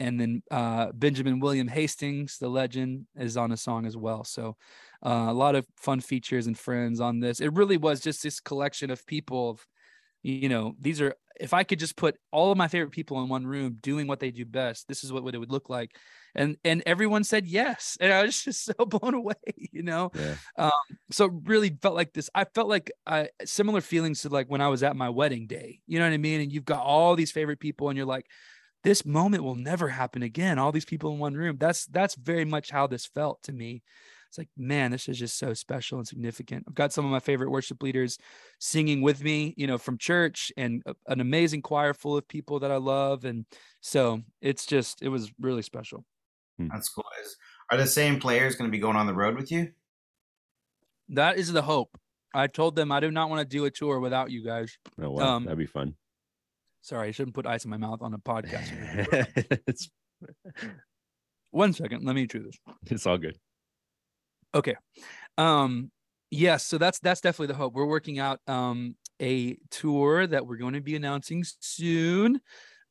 And 0.00 0.20
then 0.20 0.42
uh 0.50 0.92
benjamin 0.92 1.40
william 1.40 1.68
hastings 1.68 2.38
the 2.38 2.48
legend 2.48 3.06
is 3.16 3.36
on 3.36 3.52
a 3.52 3.56
song 3.56 3.86
as 3.86 3.96
well. 3.96 4.24
So 4.24 4.56
uh, 5.04 5.26
a 5.28 5.34
lot 5.34 5.54
of 5.54 5.66
fun 5.76 6.00
features 6.00 6.46
and 6.46 6.58
friends 6.58 7.00
on 7.00 7.20
this. 7.20 7.40
It 7.40 7.52
really 7.52 7.76
was 7.76 8.00
just 8.00 8.22
this 8.22 8.40
collection 8.40 8.90
of 8.90 9.06
people 9.06 9.50
of 9.50 9.66
you 10.24 10.48
know 10.48 10.74
these 10.80 11.00
are 11.00 11.14
if 11.38 11.52
i 11.52 11.62
could 11.62 11.78
just 11.78 11.96
put 11.96 12.16
all 12.32 12.50
of 12.50 12.56
my 12.58 12.66
favorite 12.66 12.90
people 12.90 13.22
in 13.22 13.28
one 13.28 13.46
room 13.46 13.76
doing 13.80 14.06
what 14.06 14.20
they 14.20 14.30
do 14.30 14.44
best 14.44 14.88
this 14.88 15.04
is 15.04 15.12
what, 15.12 15.22
what 15.22 15.34
it 15.34 15.38
would 15.38 15.52
look 15.52 15.68
like. 15.68 15.90
And 16.34 16.56
and 16.64 16.82
everyone 16.86 17.22
said 17.22 17.46
yes. 17.46 17.96
And 18.00 18.12
i 18.12 18.24
was 18.24 18.42
just 18.44 18.64
so 18.64 18.86
blown 18.86 19.14
away 19.14 19.34
you 19.56 19.82
know? 19.82 20.10
Yeah. 20.14 20.34
Um, 20.56 20.98
so 21.10 21.26
it 21.26 21.32
really 21.44 21.76
felt 21.80 21.94
like 21.94 22.12
this 22.14 22.30
i 22.34 22.44
felt 22.44 22.68
like 22.68 22.90
I, 23.06 23.28
similar 23.44 23.82
feelings 23.82 24.22
to 24.22 24.30
like 24.30 24.48
when 24.48 24.62
i 24.62 24.68
was 24.68 24.82
at 24.82 24.96
my 24.96 25.10
wedding 25.10 25.46
day 25.46 25.80
you 25.86 25.98
know 25.98 26.06
what 26.06 26.14
i 26.14 26.18
mean? 26.18 26.40
And 26.40 26.50
you've 26.50 26.64
got 26.64 26.82
all 26.82 27.14
these 27.14 27.30
favorite 27.30 27.60
people 27.60 27.90
and 27.90 27.96
you're 27.96 28.06
like 28.06 28.26
this 28.82 29.06
moment 29.06 29.42
will 29.42 29.54
never 29.54 29.88
happen 29.88 30.22
again. 30.22 30.58
All 30.58 30.70
these 30.70 30.84
people 30.84 31.10
in 31.12 31.18
one 31.18 31.32
room. 31.32 31.56
That's 31.58 31.86
that's 31.86 32.14
very 32.16 32.44
much 32.44 32.70
how 32.70 32.86
this 32.86 33.06
felt 33.06 33.42
to 33.44 33.52
me 33.52 33.82
it's 34.34 34.38
like 34.38 34.48
man 34.56 34.90
this 34.90 35.08
is 35.08 35.16
just 35.16 35.38
so 35.38 35.54
special 35.54 35.98
and 35.98 36.08
significant 36.08 36.64
i've 36.66 36.74
got 36.74 36.92
some 36.92 37.04
of 37.04 37.10
my 37.12 37.20
favorite 37.20 37.50
worship 37.50 37.80
leaders 37.84 38.18
singing 38.58 39.00
with 39.00 39.22
me 39.22 39.54
you 39.56 39.64
know 39.68 39.78
from 39.78 39.96
church 39.96 40.50
and 40.56 40.82
a- 40.86 40.94
an 41.06 41.20
amazing 41.20 41.62
choir 41.62 41.94
full 41.94 42.16
of 42.16 42.26
people 42.26 42.58
that 42.58 42.72
i 42.72 42.76
love 42.76 43.24
and 43.24 43.46
so 43.80 44.20
it's 44.42 44.66
just 44.66 45.02
it 45.02 45.08
was 45.08 45.30
really 45.40 45.62
special 45.62 46.04
That's 46.58 46.88
cool. 46.88 47.04
Is 47.22 47.36
are 47.70 47.78
the 47.78 47.86
same 47.86 48.18
players 48.18 48.56
going 48.56 48.68
to 48.68 48.72
be 48.72 48.80
going 48.80 48.96
on 48.96 49.06
the 49.06 49.14
road 49.14 49.36
with 49.36 49.52
you? 49.52 49.70
that 51.10 51.36
is 51.38 51.52
the 51.52 51.62
hope 51.62 51.96
i 52.34 52.48
told 52.48 52.74
them 52.74 52.90
i 52.90 52.98
do 52.98 53.10
not 53.12 53.30
want 53.30 53.40
to 53.40 53.56
do 53.56 53.64
a 53.66 53.70
tour 53.70 54.00
without 54.00 54.30
you 54.32 54.44
guys 54.44 54.76
Oh 55.00 55.10
wow, 55.10 55.36
Um, 55.36 55.44
that'd 55.44 55.58
be 55.58 55.66
fun. 55.66 55.94
sorry 56.82 57.08
i 57.08 57.10
shouldn't 57.12 57.34
put 57.36 57.46
ice 57.46 57.64
in 57.64 57.70
my 57.70 57.76
mouth 57.76 58.00
on 58.02 58.12
a 58.14 58.18
podcast 58.18 58.68
it's 59.68 59.88
one 61.50 61.72
second 61.72 62.04
let 62.04 62.16
me 62.16 62.26
do 62.26 62.42
this 62.42 62.56
it's 62.90 63.06
all 63.06 63.18
good. 63.18 63.36
Okay. 64.54 64.74
Um 65.38 65.90
yes, 66.30 66.66
so 66.66 66.78
that's 66.78 66.98
that's 67.00 67.20
definitely 67.20 67.48
the 67.48 67.54
hope. 67.58 67.74
We're 67.74 67.86
working 67.86 68.18
out 68.18 68.40
um 68.48 68.96
a 69.22 69.56
tour 69.70 70.26
that 70.26 70.46
we're 70.46 70.56
going 70.58 70.74
to 70.74 70.80
be 70.80 70.96
announcing 70.96 71.44
soon. 71.60 72.40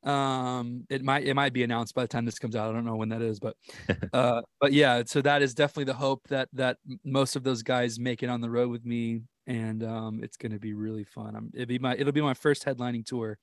Um 0.04 0.86
it 0.90 1.04
might 1.04 1.26
it 1.26 1.36
might 1.36 1.54
be 1.54 1.64
announced 1.64 1.96
by 1.96 2.04
the 2.04 2.08
time 2.10 2.26
this 2.26 2.40
comes 2.40 2.56
out. 2.56 2.70
I 2.70 2.74
don't 2.74 2.86
know 2.86 2.98
when 2.98 3.10
that 3.10 3.22
is, 3.22 3.40
but 3.40 3.58
uh 4.14 4.42
but 4.62 4.74
yeah, 4.74 5.04
so 5.06 5.22
that 5.22 5.42
is 5.42 5.54
definitely 5.56 5.86
the 5.86 5.96
hope 5.96 6.28
that 6.30 6.50
that 6.54 6.78
most 7.06 7.36
of 7.36 7.44
those 7.44 7.64
guys 7.64 8.00
make 8.00 8.24
it 8.24 8.30
on 8.30 8.42
the 8.42 8.52
road 8.52 8.70
with 8.72 8.86
me 8.86 9.22
and 9.48 9.84
um 9.84 10.22
it's 10.24 10.38
going 10.38 10.54
to 10.54 10.60
be 10.60 10.74
really 10.74 11.06
fun. 11.06 11.36
I'm 11.36 11.52
it'll 11.54 11.68
be 11.68 11.80
my 11.80 11.96
it'll 11.98 12.14
be 12.14 12.22
my 12.22 12.36
first 12.36 12.66
headlining 12.66 13.06
tour 13.06 13.38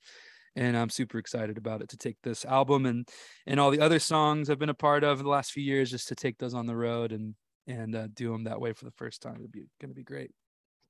and 0.55 0.77
I'm 0.77 0.89
super 0.89 1.17
excited 1.19 1.57
about 1.57 1.81
it 1.81 1.89
to 1.89 1.97
take 1.97 2.17
this 2.23 2.45
album 2.45 2.85
and 2.85 3.07
and 3.47 3.59
all 3.59 3.71
the 3.71 3.81
other 3.81 3.99
songs 3.99 4.49
I've 4.49 4.59
been 4.59 4.69
a 4.69 4.73
part 4.73 5.03
of 5.03 5.19
in 5.19 5.25
the 5.25 5.31
last 5.31 5.51
few 5.51 5.63
years 5.63 5.91
just 5.91 6.07
to 6.09 6.15
take 6.15 6.37
those 6.39 6.53
on 6.53 6.65
the 6.67 6.75
road 6.75 7.11
and 7.11 7.35
and 7.71 7.95
uh, 7.95 8.07
do 8.13 8.31
them 8.31 8.43
that 8.43 8.61
way 8.61 8.73
for 8.73 8.85
the 8.85 8.91
first 8.91 9.21
time. 9.21 9.35
It'd 9.35 9.51
be 9.51 9.65
going 9.79 9.89
to 9.89 9.95
be 9.95 10.03
great. 10.03 10.31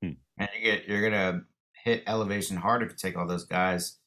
And 0.02 0.18
you 0.56 0.64
get 0.64 0.88
you're 0.88 1.08
gonna 1.08 1.42
hit 1.84 2.04
elevation 2.08 2.58
hard 2.58 2.82
if 2.82 2.90
you 2.90 2.96
take 2.98 3.16
all 3.16 3.28
those 3.28 3.46
guys. 3.46 3.98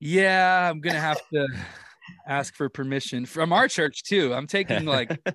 Yeah, 0.00 0.70
I'm 0.70 0.80
gonna 0.80 1.00
have 1.00 1.20
to 1.34 1.46
ask 2.26 2.54
for 2.54 2.68
permission 2.68 3.26
from 3.26 3.52
our 3.52 3.68
church 3.68 4.02
too. 4.02 4.32
I'm 4.32 4.46
taking 4.46 4.86
like 4.86 5.10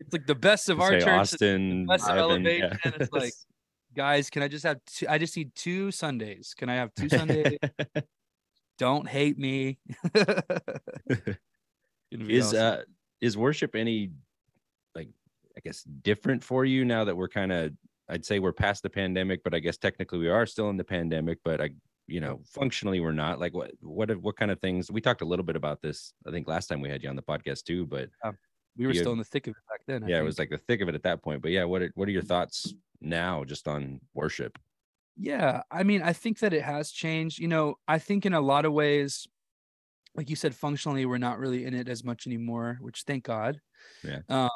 it's 0.00 0.12
like 0.12 0.26
the 0.26 0.34
best 0.34 0.70
of 0.70 0.80
our 0.80 0.92
Say 0.92 1.00
church, 1.00 1.08
Austin, 1.08 1.86
best 1.86 2.08
of 2.08 2.16
elevation. 2.16 2.78
yeah. 2.84 2.90
It's 2.98 3.12
like, 3.12 3.32
guys, 3.94 4.30
can 4.30 4.42
I 4.42 4.48
just 4.48 4.64
have 4.64 4.78
two? 4.86 5.06
I 5.08 5.18
just 5.18 5.36
need 5.36 5.54
two 5.54 5.90
Sundays. 5.90 6.54
Can 6.56 6.70
I 6.70 6.76
have 6.76 6.94
two 6.94 7.10
Sundays? 7.10 7.58
Don't 8.78 9.06
hate 9.08 9.38
me. 9.38 9.78
Is 12.10 12.46
awesome. 12.46 12.58
uh 12.58 12.76
is 13.20 13.36
worship 13.36 13.74
any 13.74 14.04
like 14.04 14.10
I 14.10 14.25
guess 15.66 15.82
different 15.82 16.42
for 16.42 16.64
you 16.64 16.84
now 16.84 17.04
that 17.04 17.16
we're 17.16 17.28
kind 17.28 17.52
of 17.52 17.72
I'd 18.08 18.24
say 18.24 18.38
we're 18.38 18.52
past 18.52 18.82
the 18.84 18.90
pandemic, 18.90 19.42
but 19.42 19.52
I 19.52 19.58
guess 19.58 19.76
technically 19.76 20.20
we 20.20 20.28
are 20.28 20.46
still 20.46 20.70
in 20.70 20.76
the 20.76 20.84
pandemic, 20.84 21.38
but 21.44 21.60
I 21.60 21.70
you 22.06 22.20
know 22.20 22.40
functionally 22.46 23.00
we're 23.00 23.12
not. 23.12 23.40
Like 23.40 23.52
what 23.52 23.72
what 23.80 24.14
what 24.22 24.36
kind 24.36 24.50
of 24.50 24.60
things 24.60 24.90
we 24.90 25.00
talked 25.00 25.22
a 25.22 25.24
little 25.24 25.44
bit 25.44 25.56
about 25.56 25.82
this 25.82 26.12
i 26.26 26.30
think 26.30 26.46
last 26.46 26.68
time 26.68 26.80
we 26.80 26.88
had 26.88 27.02
you 27.02 27.08
on 27.08 27.16
the 27.16 27.22
podcast 27.22 27.64
too 27.64 27.84
but 27.84 28.08
we 28.76 28.86
were 28.86 28.92
you- 28.92 29.00
still 29.00 29.12
in 29.12 29.18
the 29.18 29.24
thick 29.24 29.46
of 29.48 29.52
it 29.52 29.62
back 29.68 29.80
then. 29.86 30.04
I 30.04 30.08
yeah 30.08 30.20
it 30.20 30.24
was 30.24 30.38
like 30.38 30.50
the 30.50 30.58
thick 30.58 30.80
of 30.80 30.88
it 30.88 30.94
at 30.94 31.02
that 31.02 31.22
point 31.22 31.42
but 31.42 31.50
yeah 31.50 31.64
what 31.64 31.82
are, 31.82 31.92
what 31.96 32.08
are 32.08 32.12
your 32.12 32.22
thoughts 32.22 32.72
now 33.00 33.44
just 33.44 33.66
on 33.66 34.00
worship? 34.14 34.56
Yeah 35.16 35.62
i 35.70 35.82
mean 35.82 36.00
i 36.02 36.12
think 36.12 36.38
that 36.40 36.52
it 36.52 36.62
has 36.62 36.92
changed. 36.92 37.38
You 37.40 37.48
know 37.48 37.74
i 37.88 37.98
think 37.98 38.24
in 38.24 38.34
a 38.34 38.40
lot 38.40 38.66
of 38.66 38.72
ways 38.72 39.26
like 40.14 40.30
you 40.30 40.36
said 40.36 40.54
functionally 40.54 41.06
we're 41.06 41.18
not 41.18 41.38
really 41.38 41.64
in 41.64 41.74
it 41.74 41.88
as 41.88 42.04
much 42.04 42.26
anymore 42.26 42.78
which 42.80 43.02
thank 43.02 43.24
god. 43.24 43.60
Yeah. 44.04 44.20
Um, 44.28 44.50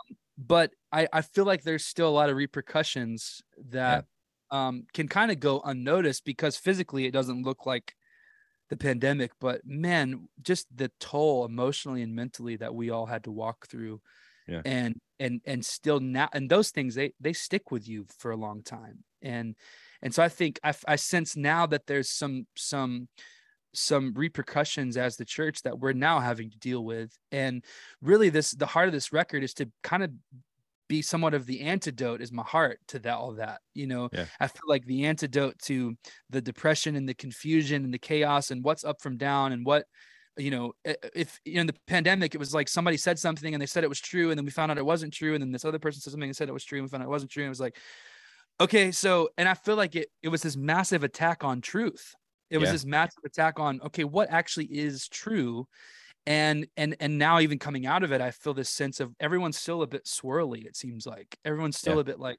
but 0.46 0.72
i 0.90 1.06
i 1.12 1.20
feel 1.20 1.44
like 1.44 1.62
there's 1.62 1.84
still 1.84 2.08
a 2.08 2.10
lot 2.10 2.30
of 2.30 2.36
repercussions 2.36 3.42
that 3.68 4.06
yeah. 4.52 4.68
um, 4.68 4.84
can 4.94 5.06
kind 5.06 5.30
of 5.30 5.38
go 5.38 5.60
unnoticed 5.64 6.24
because 6.24 6.56
physically 6.56 7.04
it 7.04 7.12
doesn't 7.12 7.42
look 7.42 7.66
like 7.66 7.94
the 8.70 8.76
pandemic 8.76 9.32
but 9.40 9.60
man 9.64 10.28
just 10.42 10.66
the 10.74 10.90
toll 11.00 11.44
emotionally 11.44 12.02
and 12.02 12.14
mentally 12.14 12.56
that 12.56 12.74
we 12.74 12.90
all 12.90 13.06
had 13.06 13.24
to 13.24 13.30
walk 13.30 13.66
through 13.68 14.00
yeah. 14.48 14.62
and 14.64 14.98
and 15.18 15.40
and 15.44 15.64
still 15.64 16.00
now 16.00 16.28
and 16.32 16.48
those 16.48 16.70
things 16.70 16.94
they 16.94 17.12
they 17.20 17.32
stick 17.32 17.70
with 17.70 17.86
you 17.88 18.06
for 18.18 18.30
a 18.30 18.36
long 18.36 18.62
time 18.62 19.04
and 19.22 19.54
and 20.02 20.14
so 20.14 20.22
i 20.22 20.28
think 20.28 20.58
i, 20.64 20.72
I 20.86 20.96
sense 20.96 21.36
now 21.36 21.66
that 21.66 21.86
there's 21.86 22.08
some 22.08 22.46
some 22.56 23.08
some 23.72 24.12
repercussions 24.14 24.96
as 24.96 25.16
the 25.16 25.24
church 25.24 25.62
that 25.62 25.78
we're 25.78 25.92
now 25.92 26.20
having 26.20 26.50
to 26.50 26.58
deal 26.58 26.84
with. 26.84 27.16
And 27.30 27.64
really 28.02 28.28
this 28.28 28.52
the 28.52 28.66
heart 28.66 28.88
of 28.88 28.92
this 28.92 29.12
record 29.12 29.42
is 29.42 29.54
to 29.54 29.70
kind 29.82 30.02
of 30.02 30.10
be 30.88 31.02
somewhat 31.02 31.34
of 31.34 31.46
the 31.46 31.60
antidote 31.60 32.20
is 32.20 32.32
my 32.32 32.42
heart 32.42 32.80
to 32.88 32.98
that 32.98 33.14
all 33.14 33.32
that 33.34 33.60
you 33.74 33.86
know? 33.86 34.08
Yeah. 34.12 34.24
i 34.40 34.48
feel 34.48 34.66
like 34.66 34.84
the 34.86 35.04
antidote 35.04 35.56
to 35.60 35.96
the 36.30 36.40
depression 36.40 36.96
and 36.96 37.08
the 37.08 37.14
confusion 37.14 37.84
and 37.84 37.94
the 37.94 37.98
chaos 37.98 38.50
and 38.50 38.64
what's 38.64 38.82
up 38.82 39.00
from 39.00 39.16
down 39.16 39.52
and 39.52 39.64
what 39.64 39.84
you 40.36 40.50
know 40.50 40.72
if 41.14 41.38
you 41.44 41.54
know 41.54 41.60
in 41.60 41.66
the 41.68 41.76
pandemic 41.86 42.34
it 42.34 42.38
was 42.38 42.52
like 42.52 42.68
somebody 42.68 42.96
said 42.96 43.20
something 43.20 43.54
and 43.54 43.62
they 43.62 43.66
said 43.66 43.84
it 43.84 43.88
was 43.88 44.00
true 44.00 44.30
and 44.30 44.38
then 44.38 44.44
we 44.44 44.50
found 44.50 44.70
out 44.70 44.78
it 44.78 44.84
wasn't 44.84 45.12
true 45.12 45.34
and 45.34 45.42
then 45.42 45.52
this 45.52 45.64
other 45.64 45.78
person 45.78 46.00
said 46.00 46.10
something 46.10 46.28
and 46.28 46.36
said 46.36 46.48
it 46.48 46.52
was 46.52 46.64
true 46.64 46.78
and 46.78 46.86
we 46.86 46.90
found 46.90 47.04
out 47.04 47.06
it 47.06 47.10
wasn't 47.10 47.30
true 47.30 47.44
and 47.44 47.48
it 47.48 47.50
was 47.50 47.60
like 47.60 47.76
okay 48.60 48.90
so 48.90 49.28
and 49.38 49.48
i 49.48 49.54
feel 49.54 49.76
like 49.76 49.94
it 49.94 50.08
it 50.22 50.28
was 50.28 50.42
this 50.42 50.56
massive 50.56 51.04
attack 51.04 51.44
on 51.44 51.60
truth 51.60 52.14
it 52.50 52.58
was 52.58 52.68
yeah. 52.68 52.72
this 52.72 52.84
massive 52.84 53.24
attack 53.24 53.58
on 53.58 53.80
okay 53.82 54.04
what 54.04 54.30
actually 54.30 54.66
is 54.66 55.08
true 55.08 55.66
and 56.26 56.66
and 56.76 56.96
and 57.00 57.18
now 57.18 57.40
even 57.40 57.58
coming 57.58 57.86
out 57.86 58.02
of 58.02 58.12
it 58.12 58.20
i 58.20 58.30
feel 58.30 58.54
this 58.54 58.68
sense 58.68 59.00
of 59.00 59.14
everyone's 59.20 59.58
still 59.58 59.82
a 59.82 59.86
bit 59.86 60.04
swirly 60.04 60.66
it 60.66 60.76
seems 60.76 61.06
like 61.06 61.38
everyone's 61.44 61.78
still 61.78 61.94
yeah. 61.94 62.00
a 62.00 62.04
bit 62.04 62.20
like 62.20 62.38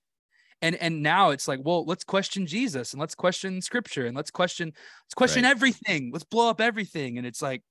and 0.61 0.75
and 0.75 1.01
now 1.01 1.31
it's 1.31 1.47
like 1.47 1.59
well 1.63 1.85
let's 1.85 2.03
question 2.03 2.45
jesus 2.45 2.93
and 2.93 2.99
let's 2.99 3.15
question 3.15 3.61
scripture 3.61 4.05
and 4.05 4.15
let's 4.15 4.31
question 4.31 4.67
let's 5.05 5.15
question 5.15 5.43
right. 5.43 5.51
everything 5.51 6.11
let's 6.13 6.23
blow 6.23 6.49
up 6.49 6.61
everything 6.61 7.17
and 7.17 7.25
it's 7.25 7.41
like 7.41 7.63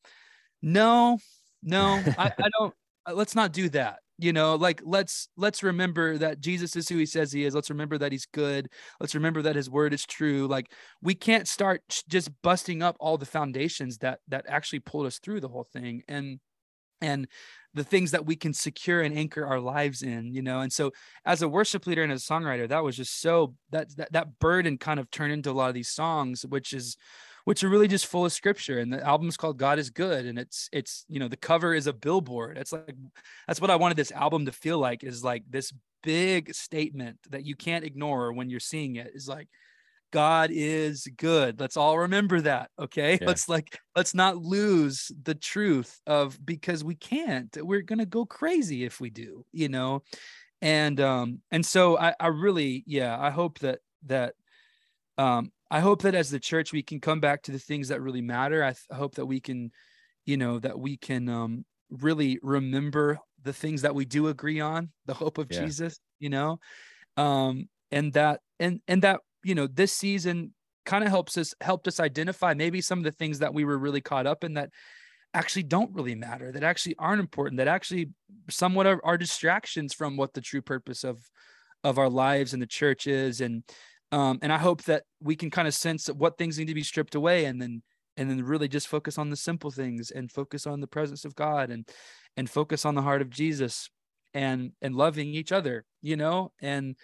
no 0.63 1.19
no 1.63 2.03
I, 2.19 2.33
I 2.37 2.49
don't 2.59 2.75
uh, 3.07 3.15
let's 3.15 3.37
not 3.37 3.53
do 3.53 3.69
that 3.71 4.01
you 4.21 4.33
know 4.33 4.55
like 4.55 4.81
let's 4.85 5.29
let's 5.37 5.63
remember 5.63 6.19
that 6.19 6.41
jesus 6.41 6.77
is 6.77 6.89
who 6.89 6.97
he 6.97 7.07
says 7.07 7.33
he 7.33 7.45
is. 7.45 7.55
Let's 7.55 7.71
remember 7.71 7.99
that 7.99 8.13
he's 8.13 8.27
good. 8.27 8.69
Let's 9.01 9.15
remember 9.15 9.43
that 9.43 9.57
his 9.57 9.71
word 9.71 9.93
is 9.93 10.05
true. 10.05 10.47
Like 10.47 10.73
we 11.03 11.15
can't 11.15 11.49
start 11.49 11.83
just 12.09 12.31
busting 12.43 12.83
up 12.83 12.97
all 13.01 13.19
the 13.19 13.27
foundations 13.27 13.99
that 13.99 14.21
that 14.29 14.47
actually 14.49 14.81
pulled 14.81 15.07
us 15.07 15.19
through 15.19 15.41
the 15.41 15.49
whole 15.49 15.67
thing 15.73 16.03
and 16.09 16.41
and 17.03 17.27
the 17.73 17.85
things 17.85 18.11
that 18.11 18.27
we 18.27 18.37
can 18.37 18.53
secure 18.53 19.01
and 19.01 19.17
anchor 19.17 19.47
our 19.47 19.61
lives 19.61 20.03
in 20.03 20.35
you 20.35 20.43
know? 20.43 20.61
And 20.61 20.73
so 20.73 20.93
as 21.25 21.43
a 21.43 21.49
worship 21.49 21.87
leader 21.87 22.03
and 22.03 22.13
as 22.13 22.29
a 22.29 22.33
songwriter 22.33 22.69
that 22.69 22.85
was 22.85 22.97
just 22.97 23.21
so 23.21 23.55
that 23.71 23.97
that, 23.97 24.13
that 24.13 24.39
burden 24.39 24.79
kind 24.79 25.01
of 25.01 25.11
turned 25.11 25.33
into 25.33 25.51
a 25.51 25.53
lot 25.53 25.69
of 25.69 25.75
these 25.75 25.91
songs 25.91 26.45
which 26.47 26.73
is 26.73 26.97
which 27.45 27.65
are 27.65 27.69
really 27.69 27.89
just 27.89 28.07
full 28.07 28.25
of 28.25 28.33
scripture. 28.33 28.79
And 28.79 28.93
the 28.93 29.05
album 29.05 29.29
is 29.29 29.37
called 29.37 29.59
God 29.59 29.79
is 29.79 29.91
Good. 29.91 30.27
And 30.27 30.39
it's 30.39 30.69
it's 30.73 31.05
you 31.09 31.19
know, 31.19 31.29
the 31.29 31.37
cover 31.37 31.75
is 31.75 31.87
a 31.87 31.93
billboard. 31.93 32.59
It's 32.59 32.73
like 32.73 32.95
that's 33.47 33.61
what 33.61 33.71
I 33.71 33.77
wanted 33.77 33.97
this 33.97 34.13
album 34.13 34.47
to 34.47 34.53
feel 34.53 34.79
like 34.79 35.05
is 35.05 35.25
like 35.25 35.45
this 35.49 35.73
big 36.03 36.55
statement 36.55 37.19
that 37.31 37.45
you 37.45 37.55
can't 37.55 37.85
ignore 37.85 38.33
when 38.33 38.49
you're 38.49 38.61
seeing 38.61 38.97
it 38.97 39.13
is 39.15 39.29
like 39.29 39.49
God 40.13 40.51
is 40.53 41.07
good. 41.17 41.61
Let's 41.61 41.77
all 41.77 41.99
remember 41.99 42.41
that. 42.43 42.71
Okay. 42.79 43.13
Yeah. 43.21 43.27
Let's 43.27 43.49
like, 43.49 43.79
let's 43.95 44.15
not 44.15 44.39
lose 44.39 45.11
the 45.23 45.35
truth 45.35 46.01
of 46.07 46.39
because 46.45 46.83
we 46.83 46.95
can't. 46.95 47.55
We're 47.61 47.83
gonna 47.83 48.07
go 48.07 48.25
crazy 48.25 48.85
if 48.85 49.01
we 49.01 49.11
do, 49.11 49.45
you 49.53 49.69
know. 49.69 50.03
And 50.63 51.01
um, 51.01 51.41
and 51.51 51.65
so 51.65 51.99
I, 51.99 52.15
I 52.19 52.29
really, 52.29 52.85
yeah, 52.87 53.19
I 53.19 53.31
hope 53.31 53.59
that 53.61 53.81
that 54.07 54.35
um 55.19 55.53
I 55.71 55.81
hope 55.81 56.03
that 56.03 56.15
as 56.15 56.31
the 56.31 56.41
church 56.41 56.73
we 56.73 56.83
can 56.83 57.01
come 57.01 57.21
back 57.21 57.43
to 57.43 57.53
the 57.53 57.59
things 57.59 57.89
that 57.89 58.01
really 58.01 58.23
matter. 58.23 58.63
I, 58.65 58.71
th- 58.71 58.87
I 58.91 58.97
hope 58.97 59.15
that 59.15 59.27
we 59.27 59.41
can, 59.41 59.71
you 60.27 60.37
know, 60.37 60.59
that 60.59 60.79
we 60.79 60.97
can 60.97 61.29
um, 61.29 61.65
really 61.91 62.39
remember 62.43 63.19
the 63.43 63.53
things 63.53 63.83
that 63.83 63.95
we 63.95 64.05
do 64.05 64.29
agree 64.29 64.61
on, 64.61 64.91
the 65.07 65.15
hope 65.15 65.39
of 65.39 65.49
yeah. 65.51 65.61
Jesus, 65.61 66.01
you 66.19 66.29
know, 66.29 66.59
um, 67.17 67.69
and 67.91 68.13
that 68.15 68.41
and 68.59 68.81
and 68.89 69.03
that 69.03 69.21
you 69.45 69.55
know 69.55 69.67
this 69.67 69.93
season 69.93 70.53
kind 70.87 71.05
of 71.05 71.11
helps 71.11 71.37
us 71.39 71.55
helped 71.61 71.87
us 71.89 72.01
identify 72.01 72.55
maybe 72.55 72.81
some 72.81 72.99
of 72.99 73.05
the 73.05 73.13
things 73.13 73.39
that 73.39 73.55
we 73.55 73.65
were 73.65 73.79
really 73.79 74.01
caught 74.01 74.27
up 74.27 74.45
in 74.45 74.55
that 74.55 74.71
actually 75.35 75.63
don't 75.63 75.95
really 75.95 76.17
matter 76.17 76.51
that 76.51 76.65
actually 76.65 76.95
aren't 76.99 77.21
important 77.21 77.59
that 77.59 77.69
actually 77.69 78.09
somewhat 78.49 78.87
are, 78.87 79.01
are 79.05 79.17
distractions 79.17 79.95
from 79.95 80.17
what 80.17 80.35
the 80.35 80.41
true 80.41 80.63
purpose 80.63 81.05
of 81.05 81.21
of 81.85 81.99
our 81.99 82.09
lives 82.09 82.53
and 82.53 82.61
the 82.61 82.67
church 82.67 83.07
is 83.07 83.41
and 83.41 83.63
um, 84.13 84.39
and 84.43 84.53
I 84.53 84.59
hope 84.59 84.85
that 84.85 85.05
we 85.21 85.37
can 85.37 85.51
kind 85.51 85.69
of 85.69 85.75
sense 85.75 86.09
what 86.09 86.39
things 86.39 86.59
need 86.59 86.69
to 86.69 86.75
be 86.75 86.83
stripped 86.83 87.15
away 87.15 87.45
and 87.45 87.61
then 87.61 87.83
and 88.17 88.29
then 88.29 88.45
really 88.45 88.69
just 88.69 88.89
focus 88.89 89.19
on 89.19 89.31
the 89.31 89.37
simple 89.37 89.71
things 89.71 90.11
and 90.11 90.31
focus 90.31 90.67
on 90.67 90.81
the 90.81 90.87
presence 90.87 91.25
of 91.25 91.35
God 91.35 91.71
and 91.71 91.89
and 92.37 92.51
focus 92.51 92.85
on 92.85 92.95
the 92.95 93.03
heart 93.03 93.23
of 93.23 93.31
Jesus 93.31 93.89
and 94.35 94.73
and 94.83 94.95
loving 94.95 95.29
each 95.35 95.53
other, 95.53 95.85
you 96.03 96.17
know, 96.17 96.53
and 96.61 96.97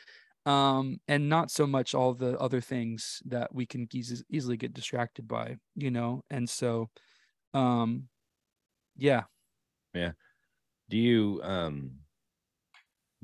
um 0.46 0.98
and 1.08 1.28
not 1.28 1.50
so 1.50 1.66
much 1.66 1.94
all 1.94 2.14
the 2.14 2.38
other 2.38 2.60
things 2.60 3.22
that 3.26 3.54
we 3.54 3.66
can 3.66 3.88
easily 3.92 4.56
get 4.56 4.74
distracted 4.74 5.28
by, 5.28 5.56
you 5.74 5.90
know. 5.90 6.22
And 6.30 6.48
so 6.48 6.90
um 7.54 8.08
yeah. 8.96 9.24
Yeah. 9.94 10.12
Do 10.88 10.96
you 10.96 11.40
um 11.42 11.92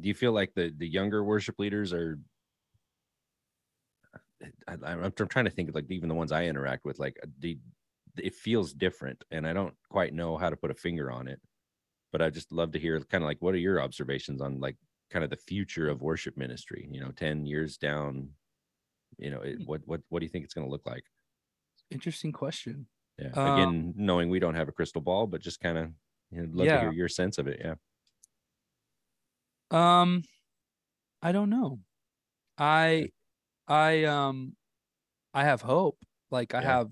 do 0.01 0.09
you 0.09 0.15
feel 0.15 0.33
like 0.33 0.53
the 0.55 0.73
the 0.77 0.89
younger 0.89 1.23
worship 1.23 1.59
leaders 1.59 1.93
are 1.93 2.19
I, 4.69 4.93
am 4.93 5.13
trying 5.13 5.45
to 5.45 5.51
think 5.51 5.69
of 5.69 5.75
like 5.75 5.91
even 5.91 6.09
the 6.09 6.15
ones 6.15 6.33
I 6.33 6.45
interact 6.45 6.85
with, 6.85 6.99
like 6.99 7.17
uh, 7.23 7.27
the 7.39 7.59
it 8.17 8.35
feels 8.35 8.73
different, 8.73 9.23
and 9.31 9.47
I 9.47 9.53
don't 9.53 9.75
quite 9.89 10.13
know 10.13 10.37
how 10.37 10.51
to 10.51 10.57
put 10.57 10.71
a 10.71 10.75
finger 10.75 11.11
on 11.11 11.29
it. 11.29 11.41
But 12.13 12.23
I 12.23 12.31
just 12.31 12.53
love 12.53 12.73
to 12.73 12.79
hear 12.79 13.01
kind 13.01 13.25
of 13.25 13.29
like 13.29 13.39
what 13.41 13.55
are 13.55 13.59
your 13.59 13.81
observations 13.81 14.41
on 14.41 14.61
like 14.61 14.77
kind 15.11 15.25
of 15.25 15.31
the 15.31 15.37
future 15.37 15.89
of 15.89 16.03
worship 16.03 16.37
ministry? 16.37 16.89
You 16.91 17.01
know, 17.01 17.11
ten 17.11 17.47
years 17.47 17.77
down, 17.77 18.31
you 19.19 19.31
know, 19.31 19.41
it, 19.41 19.57
hmm. 19.57 19.65
what 19.65 19.81
what 19.87 20.01
what 20.09 20.21
do 20.21 20.27
you 20.27 20.31
think 20.31 20.45
it's 20.45 20.55
going 20.55 20.67
to 20.67 20.71
look 20.71 20.87
like? 20.87 21.05
Interesting 21.91 22.33
question. 22.33 22.87
Yeah. 23.19 23.31
Uh, 23.37 23.55
Again, 23.55 23.95
knowing 23.97 24.31
we 24.31 24.39
don't 24.39 24.55
have 24.55 24.69
a 24.69 24.73
crystal 24.73 25.01
ball, 25.01 25.27
but 25.27 25.41
just 25.41 25.61
kind 25.61 25.79
of 25.79 25.91
you 26.31 26.43
know, 26.43 26.49
love 26.53 26.67
yeah. 26.67 26.77
to 26.77 26.81
hear 26.83 26.93
your 26.93 27.09
sense 27.09 27.39
of 27.39 27.47
it. 27.47 27.61
Yeah. 27.65 27.75
Um, 29.71 30.23
I 31.23 31.33
don't 31.33 31.51
know. 31.51 31.79
I 32.59 33.09
I 33.69 34.05
um 34.05 34.55
I 35.35 35.45
have 35.45 35.63
hope. 35.63 35.99
Like 36.31 36.55
I 36.55 36.63
yeah. 36.63 36.79
have 36.79 36.91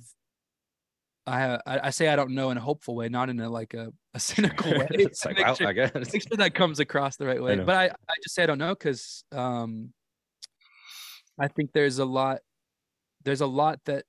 I 1.27 1.39
have 1.41 1.63
I, 1.67 1.81
I, 1.85 1.91
say 1.91 2.09
I 2.09 2.17
don't 2.17 2.33
know 2.33 2.51
in 2.51 2.57
a 2.57 2.61
hopeful 2.61 2.95
way, 2.95 3.09
not 3.09 3.29
in 3.31 3.39
a 3.41 3.49
like 3.49 3.75
a, 3.75 3.93
a 4.15 4.21
cynical 4.21 4.71
way. 4.79 4.87
it's 4.91 5.25
like, 5.27 5.39
well, 5.39 5.55
sure, 5.55 5.69
I 5.69 5.73
guess 5.73 5.93
make 5.95 6.27
sure 6.27 6.37
that 6.37 6.55
comes 6.55 6.81
across 6.81 7.17
the 7.17 7.27
right 7.27 7.43
way. 7.43 7.53
I 7.53 7.57
but 7.57 7.77
I, 7.77 7.85
I 7.87 8.15
just 8.23 8.35
say 8.35 8.43
I 8.43 8.47
don't 8.47 8.59
know 8.59 8.75
because 8.75 9.25
um 9.33 9.93
I 11.39 11.49
think 11.49 11.73
there's 11.73 11.99
a 11.99 12.05
lot 12.05 12.41
there's 13.25 13.41
a 13.41 13.47
lot 13.47 13.81
that 13.87 14.05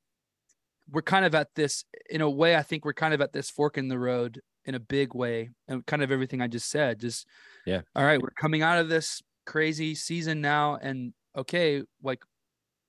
we're 0.89 1.01
kind 1.01 1.25
of 1.25 1.35
at 1.35 1.47
this 1.55 1.85
in 2.09 2.21
a 2.21 2.29
way, 2.29 2.55
I 2.55 2.63
think 2.63 2.85
we're 2.85 2.93
kind 2.93 3.13
of 3.13 3.21
at 3.21 3.33
this 3.33 3.49
fork 3.49 3.77
in 3.77 3.87
the 3.87 3.99
road 3.99 4.41
in 4.65 4.75
a 4.75 4.79
big 4.79 5.13
way. 5.13 5.49
And 5.67 5.85
kind 5.85 6.03
of 6.03 6.11
everything 6.11 6.41
I 6.41 6.47
just 6.47 6.69
said. 6.69 6.99
Just 6.99 7.27
yeah. 7.65 7.81
All 7.95 8.03
right, 8.03 8.21
we're 8.21 8.29
coming 8.31 8.61
out 8.61 8.79
of 8.79 8.89
this 8.89 9.21
crazy 9.45 9.95
season 9.95 10.41
now 10.41 10.77
and 10.81 11.13
okay, 11.35 11.83
like 12.03 12.23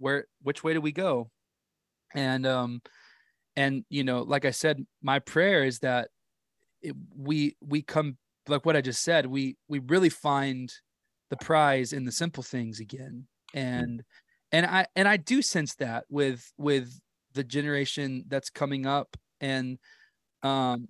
where 0.02 0.26
which 0.42 0.62
way 0.64 0.74
do 0.74 0.80
we 0.80 0.92
go? 0.92 1.30
And 2.14 2.46
um 2.46 2.82
and 3.56 3.84
you 3.90 4.02
know 4.02 4.22
like 4.22 4.46
i 4.46 4.50
said 4.50 4.82
my 5.02 5.18
prayer 5.18 5.62
is 5.62 5.80
that 5.80 6.08
it, 6.80 6.94
we 7.14 7.54
we 7.60 7.82
come 7.82 8.16
like 8.48 8.64
what 8.64 8.76
i 8.76 8.80
just 8.80 9.02
said 9.02 9.26
we 9.26 9.56
we 9.68 9.78
really 9.78 10.08
find 10.08 10.72
the 11.32 11.36
prize 11.38 11.94
in 11.94 12.04
the 12.04 12.12
simple 12.12 12.42
things 12.42 12.78
again. 12.78 13.26
And 13.54 14.02
and 14.52 14.66
i 14.66 14.86
and 14.94 15.08
i 15.08 15.16
do 15.16 15.40
sense 15.40 15.74
that 15.76 16.04
with 16.10 16.52
with 16.58 17.00
the 17.32 17.42
generation 17.42 18.24
that's 18.28 18.50
coming 18.50 18.84
up. 18.84 19.16
And 19.40 19.78
um 20.42 20.88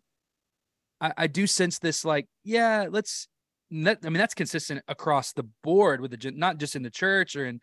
i 1.00 1.12
i 1.16 1.26
do 1.28 1.46
sense 1.46 1.78
this 1.78 2.04
like 2.04 2.26
yeah 2.42 2.86
let's 2.90 3.28
i 3.70 3.74
mean 3.74 4.14
that's 4.14 4.34
consistent 4.34 4.82
across 4.88 5.32
the 5.32 5.44
board 5.62 6.00
with 6.00 6.10
the 6.10 6.32
not 6.32 6.58
just 6.58 6.74
in 6.74 6.82
the 6.82 6.90
church 6.90 7.36
or 7.36 7.46
in 7.46 7.60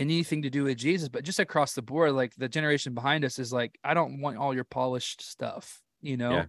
anything 0.00 0.42
to 0.42 0.50
do 0.50 0.64
with 0.64 0.78
Jesus, 0.78 1.08
but 1.08 1.22
just 1.24 1.38
across 1.38 1.74
the 1.74 1.82
board, 1.82 2.12
like 2.12 2.34
the 2.36 2.48
generation 2.48 2.94
behind 2.94 3.24
us 3.24 3.38
is 3.38 3.52
like, 3.52 3.78
I 3.84 3.94
don't 3.94 4.20
want 4.20 4.36
all 4.38 4.54
your 4.54 4.64
polished 4.64 5.22
stuff, 5.22 5.80
you 6.00 6.16
know? 6.16 6.30
Yeah. 6.32 6.44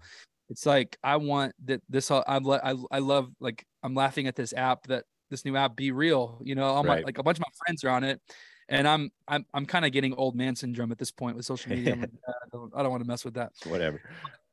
It's 0.50 0.66
like 0.66 0.98
I 1.04 1.16
want 1.18 1.54
that 1.66 1.82
this. 1.90 2.10
I 2.12 2.24
I 2.28 2.74
I 2.92 3.00
love 3.00 3.30
like 3.40 3.66
I'm 3.84 3.94
laughing 3.96 4.28
at 4.28 4.36
this 4.36 4.54
app 4.54 4.88
that 4.88 5.06
this 5.30 5.46
new 5.46 5.56
app 5.56 5.76
BeReal. 5.78 6.40
you 6.46 6.56
know 6.56 6.64
all 6.66 6.84
my 6.84 6.96
Right. 6.96 7.06
like 7.06 7.18
a 7.20 7.24
bunch 7.24 7.38
of 7.38 7.42
my 7.42 7.54
friends 7.66 7.84
are 7.86 7.90
on 7.90 8.04
it 8.04 8.20
and 8.68 8.86
i'm 8.86 9.10
i'm, 9.30 9.46
I'm 9.54 9.66
kind 9.66 9.86
of 9.86 9.94
getting 9.94 10.14
old 10.16 10.36
man 10.36 10.56
syndrome 10.58 10.92
at 10.92 10.98
this 10.98 11.10
point 11.10 11.38
with 11.38 11.46
social 11.46 11.72
media 11.72 11.96
like, 11.96 12.10
"Ah, 12.28 12.32
I 12.44 12.48
don't, 12.52 12.72
I 12.76 12.84
don't 12.84 12.92
want 12.92 13.02
to 13.04 13.08
mess 13.08 13.24
with 13.24 13.36
that 13.36 13.54
Whatever. 13.66 14.02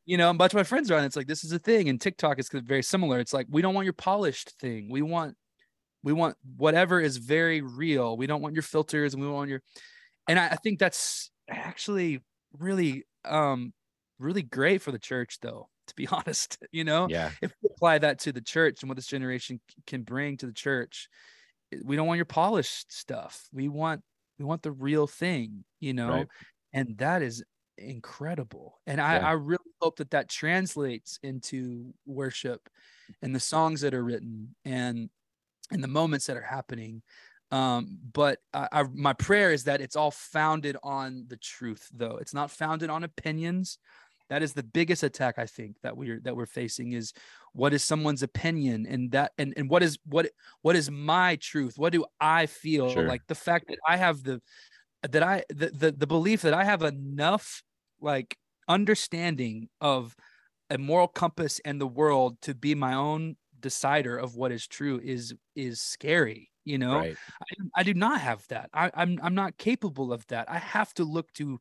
you 0.07 0.17
know, 0.19 0.31
a 0.31 0.35
bunch 0.35 0.52
of 0.52 0.57
my 0.57 0.62
friends 0.62 0.88
are 0.90 0.97
on. 0.97 1.02
it. 1.02 1.07
It's 1.07 1.17
like 1.17 1.26
this 1.26 1.43
is 1.43 1.50
a 1.52 1.59
thing, 1.59 1.88
and 1.88 2.00
TikTok 2.00 2.38
is 2.38 2.49
very 2.49 2.83
similar. 2.85 3.19
It's 3.19 3.35
like 3.35 3.47
we 3.50 3.61
don't 3.61 3.75
want 3.75 3.85
your 3.87 3.93
polished 3.93 4.50
thing. 4.61 4.88
We 4.88 5.02
want, 5.02 5.37
we 6.02 6.12
want 6.12 6.37
whatever 6.57 7.00
is 7.00 7.17
very 7.19 7.61
real. 7.62 8.17
We 8.17 8.26
don't 8.26 8.43
want 8.43 8.55
your 8.55 8.62
filters, 8.62 9.14
and 9.14 9.23
we 9.23 9.28
want 9.28 9.50
your, 9.50 9.62
and 10.28 10.38
I, 10.38 10.49
I 10.50 10.57
think 10.57 10.78
that's 10.78 11.31
actually 11.49 12.21
really, 12.59 13.05
um, 13.25 13.73
really 14.19 14.43
great 14.43 14.83
for 14.83 14.93
the 14.93 14.99
church, 14.99 15.38
though. 15.40 15.69
To 15.88 15.95
be 15.97 16.07
honest, 16.12 16.59
you 16.73 16.85
know, 16.85 17.09
Yeah. 17.09 17.33
if 17.43 17.52
we 17.62 17.71
apply 17.75 17.99
that 17.99 18.19
to 18.21 18.33
the 18.33 18.43
church 18.43 18.83
and 18.83 18.90
what 18.90 18.97
this 18.97 19.07
generation 19.07 19.61
can 19.87 20.02
bring 20.02 20.37
to 20.38 20.47
the 20.47 20.52
church, 20.52 21.09
we 21.85 21.97
don't 21.97 22.07
want 22.07 22.19
your 22.19 22.25
polished 22.26 22.93
stuff. 22.93 23.49
We 23.52 23.69
want, 23.69 24.02
we 24.38 24.45
want 24.45 24.62
the 24.62 24.73
real 24.73 25.07
thing, 25.07 25.64
you 25.81 25.95
know, 25.95 26.09
Right. 26.11 26.28
and 26.73 26.99
that 26.99 27.23
is 27.23 27.45
incredible 27.78 28.81
and 28.87 29.00
I, 29.00 29.14
Yeah. 29.17 29.28
I 29.28 29.33
really 29.33 29.71
hope 29.81 29.97
that 29.99 30.11
that 30.11 30.28
translates 30.28 31.19
into 31.23 31.95
worship 32.07 32.69
and 33.23 33.33
the 33.35 33.40
songs 33.40 33.83
that 33.83 33.95
are 33.95 34.02
written 34.02 34.57
and 34.64 35.11
and 35.70 35.82
the 35.82 35.88
moments 35.88 36.26
that 36.26 36.37
are 36.37 36.42
happening. 36.42 37.02
Um 37.50 37.98
but 38.12 38.38
I, 38.52 38.68
I 38.72 38.82
my 38.92 39.12
prayer 39.12 39.52
is 39.52 39.64
that 39.64 39.80
it's 39.80 39.96
all 39.96 40.10
founded 40.10 40.76
on 40.82 41.25
the 41.28 41.37
truth 41.37 41.88
though. 41.92 42.18
It's 42.20 42.34
not 42.34 42.50
founded 42.50 42.90
on 42.90 43.04
opinions. 43.04 43.78
That 44.28 44.42
is 44.42 44.52
the 44.52 44.62
biggest 44.62 45.02
attack 45.02 45.38
i 45.38 45.46
think 45.46 45.76
that 45.82 45.96
we're 45.96 46.20
that 46.20 46.37
we're 46.37 46.44
facing 46.46 46.92
is 46.92 47.14
what 47.54 47.72
is 47.72 47.82
someone's 47.82 48.22
opinion? 48.22 48.87
And 48.87 49.10
that 49.12 49.32
and, 49.38 49.54
and 49.56 49.70
what 49.70 49.82
is 49.82 49.98
what 50.04 50.30
what 50.62 50.76
is 50.76 50.90
my 50.90 51.37
truth? 51.37 51.78
What 51.78 51.92
do 51.92 52.04
i 52.20 52.46
feel? 52.46 52.90
Sure. 52.90 53.08
like 53.08 53.26
the 53.26 53.34
fact 53.34 53.68
that 53.68 53.78
i 53.88 53.96
have 53.96 54.22
the 54.22 54.40
that 55.02 55.22
i 55.22 55.44
the, 55.48 55.70
the 55.70 55.92
the 55.92 56.06
belief 56.06 56.42
that 56.42 56.54
i 56.54 56.64
have 56.64 56.82
enough 56.82 57.62
like 58.00 58.37
understanding 58.68 59.68
of 59.80 60.14
a 60.70 60.78
moral 60.78 61.08
compass 61.08 61.60
and 61.64 61.80
the 61.80 61.87
world 61.87 62.40
to 62.42 62.54
be 62.54 62.75
my 62.75 62.94
own 62.94 63.37
decider 63.61 64.17
of 64.17 64.37
what 64.37 64.53
is 64.53 64.67
true 64.67 65.00
is 65.03 65.35
is 65.55 65.81
scary 65.81 66.50
you 66.69 66.77
know? 66.77 66.97
Right. 66.97 67.17
I, 67.43 67.81
I 67.81 67.83
do 67.83 67.95
not 67.95 68.21
have 68.21 68.47
that. 68.49 68.69
I, 68.75 68.91
i'm 68.95 69.19
i'm 69.23 69.35
not 69.35 69.57
capable 69.57 70.12
of 70.12 70.27
that. 70.27 70.50
I 70.50 70.59
have 70.59 70.93
to 70.95 71.05
look 71.05 71.33
to 71.35 71.59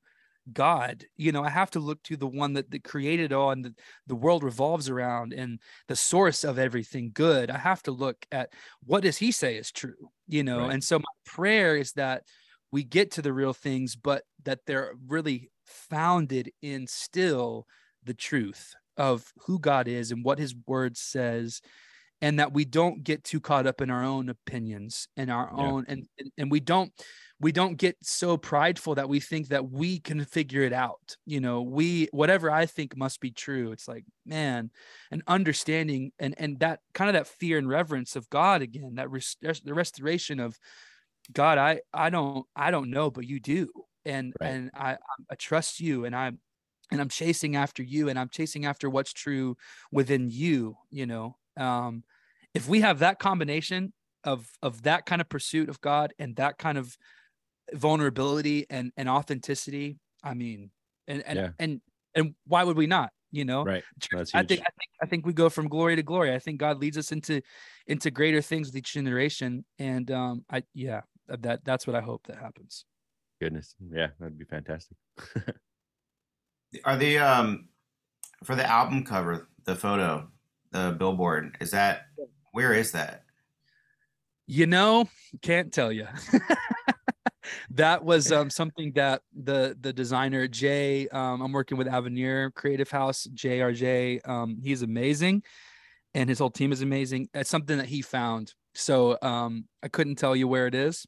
god 0.52 1.06
you 1.16 1.32
know? 1.32 1.44
I 1.44 1.50
have 1.50 1.72
to 1.72 1.80
look 1.80 2.04
to 2.04 2.18
the 2.18 2.28
one 2.28 2.54
that, 2.54 2.70
that 2.72 2.84
created 2.84 3.32
all 3.32 3.52
and 3.52 3.64
the, 3.64 3.74
the 4.06 4.16
world 4.16 4.44
revolves 4.44 4.90
around 4.90 5.34
and 5.34 5.60
the 5.88 5.96
source 5.96 6.44
of 6.44 6.60
everything 6.60 7.12
good. 7.14 7.50
I 7.50 7.58
have 7.58 7.82
to 7.84 7.92
look 7.92 8.26
at 8.32 8.52
what 8.86 9.04
does 9.04 9.18
he 9.18 9.32
say 9.32 9.56
is 9.56 9.72
true 9.72 10.12
you 10.28 10.44
know? 10.44 10.60
Right. 10.60 10.74
and 10.74 10.84
so 10.84 11.00
my 11.00 11.06
prayer 11.26 11.78
is 11.78 11.94
that 11.94 12.24
we 12.72 12.84
get 12.84 13.12
to 13.12 13.22
the 13.22 13.34
real 13.34 13.54
things 13.54 13.96
but 13.96 14.24
that 14.44 14.60
they're 14.68 14.94
really 15.08 15.50
founded 15.66 16.52
in 16.62 16.86
still 16.88 17.66
the 18.04 18.14
truth 18.14 18.76
of 18.98 19.32
who 19.46 19.58
god 19.58 19.88
is 19.88 20.12
and 20.12 20.26
what 20.26 20.40
his 20.40 20.54
word 20.66 20.98
says 20.98 21.62
and 22.22 22.40
that 22.40 22.54
we 22.54 22.66
don't 22.66 23.04
get 23.04 23.24
too 23.24 23.40
caught 23.40 23.68
up 23.68 23.82
in 23.82 23.90
our 23.90 24.04
own 24.04 24.30
opinions 24.30 25.08
and 25.18 25.30
our 25.32 25.52
Yeah. 25.56 25.72
own 25.72 25.86
and, 25.88 26.08
and 26.20 26.32
and 26.38 26.52
we 26.52 26.60
don't 26.60 26.92
we 27.40 27.52
don't 27.52 27.76
get 27.78 27.96
so 28.04 28.38
prideful 28.38 28.96
that 28.96 29.08
we 29.10 29.20
think 29.20 29.50
that 29.50 29.70
we 29.70 30.00
can 30.00 30.26
figure 30.26 30.64
it 30.64 30.74
out 30.74 31.16
you 31.26 31.40
know 31.40 31.62
we 31.62 32.08
whatever 32.12 32.50
i 32.50 32.66
think 32.66 32.98
must 32.98 33.20
be 33.22 33.32
true 33.32 33.72
it's 33.72 33.88
like 33.88 34.06
man 34.26 34.72
an 35.12 35.22
understanding 35.28 36.12
and 36.20 36.34
and 36.40 36.60
that 36.60 36.80
kind 36.94 37.10
of 37.10 37.14
that 37.14 37.28
fear 37.28 37.58
and 37.58 37.70
reverence 37.70 38.16
of 38.16 38.30
god 38.30 38.62
again 38.62 38.96
that 38.96 39.10
rest- 39.12 39.38
the 39.64 39.74
restoration 39.74 40.40
of 40.40 40.58
god 41.34 41.58
i 41.58 41.82
i 41.94 42.10
don't 42.10 42.46
i 42.56 42.72
don't 42.72 42.90
know 42.90 43.12
but 43.12 43.26
you 43.26 43.40
do 43.40 43.70
and 44.06 44.34
Right. 44.40 44.56
and 44.56 44.72
i 44.74 44.98
i 45.30 45.36
trust 45.36 45.80
you 45.80 46.06
and 46.06 46.16
i'm 46.16 46.40
and 46.92 47.02
i'm 47.02 47.10
chasing 47.10 47.56
after 47.56 47.84
you 47.84 48.10
and 48.10 48.18
i'm 48.18 48.30
chasing 48.30 48.66
after 48.66 48.90
what's 48.90 49.14
true 49.14 49.58
within 49.92 50.30
you 50.30 50.78
you 50.90 51.06
know 51.06 51.38
um 51.58 52.04
if 52.54 52.68
we 52.68 52.82
have 52.82 53.00
that 53.00 53.20
combination 53.20 53.94
of 54.24 54.48
of 54.62 54.84
that 54.84 55.06
kind 55.06 55.22
of 55.22 55.30
pursuit 55.30 55.70
of 55.70 55.80
god 55.82 56.14
and 56.20 56.36
that 56.36 56.58
kind 56.58 56.78
of 56.78 56.96
vulnerability 57.74 58.66
and 58.70 58.92
and 58.98 59.10
authenticity 59.10 59.98
i 60.24 60.34
mean 60.34 60.72
and 61.08 61.24
and 61.26 61.38
Yeah. 61.38 61.50
and 61.60 61.82
and 62.16 62.36
why 62.46 62.64
would 62.64 62.78
we 62.78 62.88
not 62.88 63.12
you 63.32 63.46
know 63.46 63.64
Right. 63.66 63.84
That's 64.12 64.34
I 64.34 64.44
think 64.44 64.62
I 64.62 64.72
think 64.80 64.92
I 65.02 65.06
think 65.06 65.26
we 65.26 65.34
go 65.34 65.50
from 65.50 65.68
glory 65.68 65.96
to 65.98 66.04
glory. 66.04 66.34
I 66.34 66.40
think 66.40 66.60
God 66.60 66.80
leads 66.80 66.98
us 66.98 67.12
into 67.12 67.42
into 67.86 68.10
greater 68.10 68.42
things 68.42 68.70
with 68.70 68.76
each 68.78 68.94
generation, 68.94 69.66
and 69.80 70.10
um, 70.12 70.46
I 70.50 70.64
yeah, 70.74 71.02
that 71.28 71.66
that's 71.66 71.86
what 71.86 71.96
I 71.96 72.02
hope 72.02 72.26
that 72.28 72.38
happens. 72.38 72.86
Goodness. 73.42 73.76
Yeah, 73.92 74.08
that'd 74.20 74.38
be 74.38 74.46
fantastic. 74.46 74.98
Are 76.86 76.98
the 76.98 77.18
um 77.20 77.70
for 78.44 78.56
the 78.56 78.66
album 78.70 79.04
cover, 79.04 79.50
the 79.66 79.76
photo, 79.76 80.30
the 80.78 80.96
billboard, 80.98 81.58
is 81.60 81.72
that 81.72 82.08
where 82.52 82.74
is 82.74 82.92
that? 82.92 83.24
You 84.48 84.66
know, 84.66 85.10
can't 85.42 85.74
tell 85.74 85.92
you. 85.92 86.08
that 87.72 88.04
was 88.04 88.32
um, 88.32 88.50
something 88.50 88.92
that 88.94 89.22
the 89.36 89.78
the 89.80 89.94
designer 89.94 90.48
Jay, 90.48 91.08
um, 91.10 91.42
I'm 91.42 91.52
working 91.52 91.78
with 91.78 91.88
Avenir 91.88 92.52
Creative 92.52 92.90
House, 92.90 93.28
JRJ. 93.34 94.28
Um, 94.28 94.58
he's 94.64 94.82
amazing, 94.82 95.44
and 96.14 96.30
his 96.30 96.40
whole 96.40 96.50
team 96.50 96.72
is 96.72 96.82
amazing. 96.82 97.30
It's 97.34 97.50
something 97.50 97.78
that 97.78 97.88
he 97.88 98.02
found. 98.02 98.54
So 98.74 99.18
um, 99.22 99.66
I 99.82 99.88
couldn't 99.88 100.16
tell 100.16 100.36
you 100.36 100.48
where 100.48 100.68
it 100.68 100.76
is, 100.76 101.06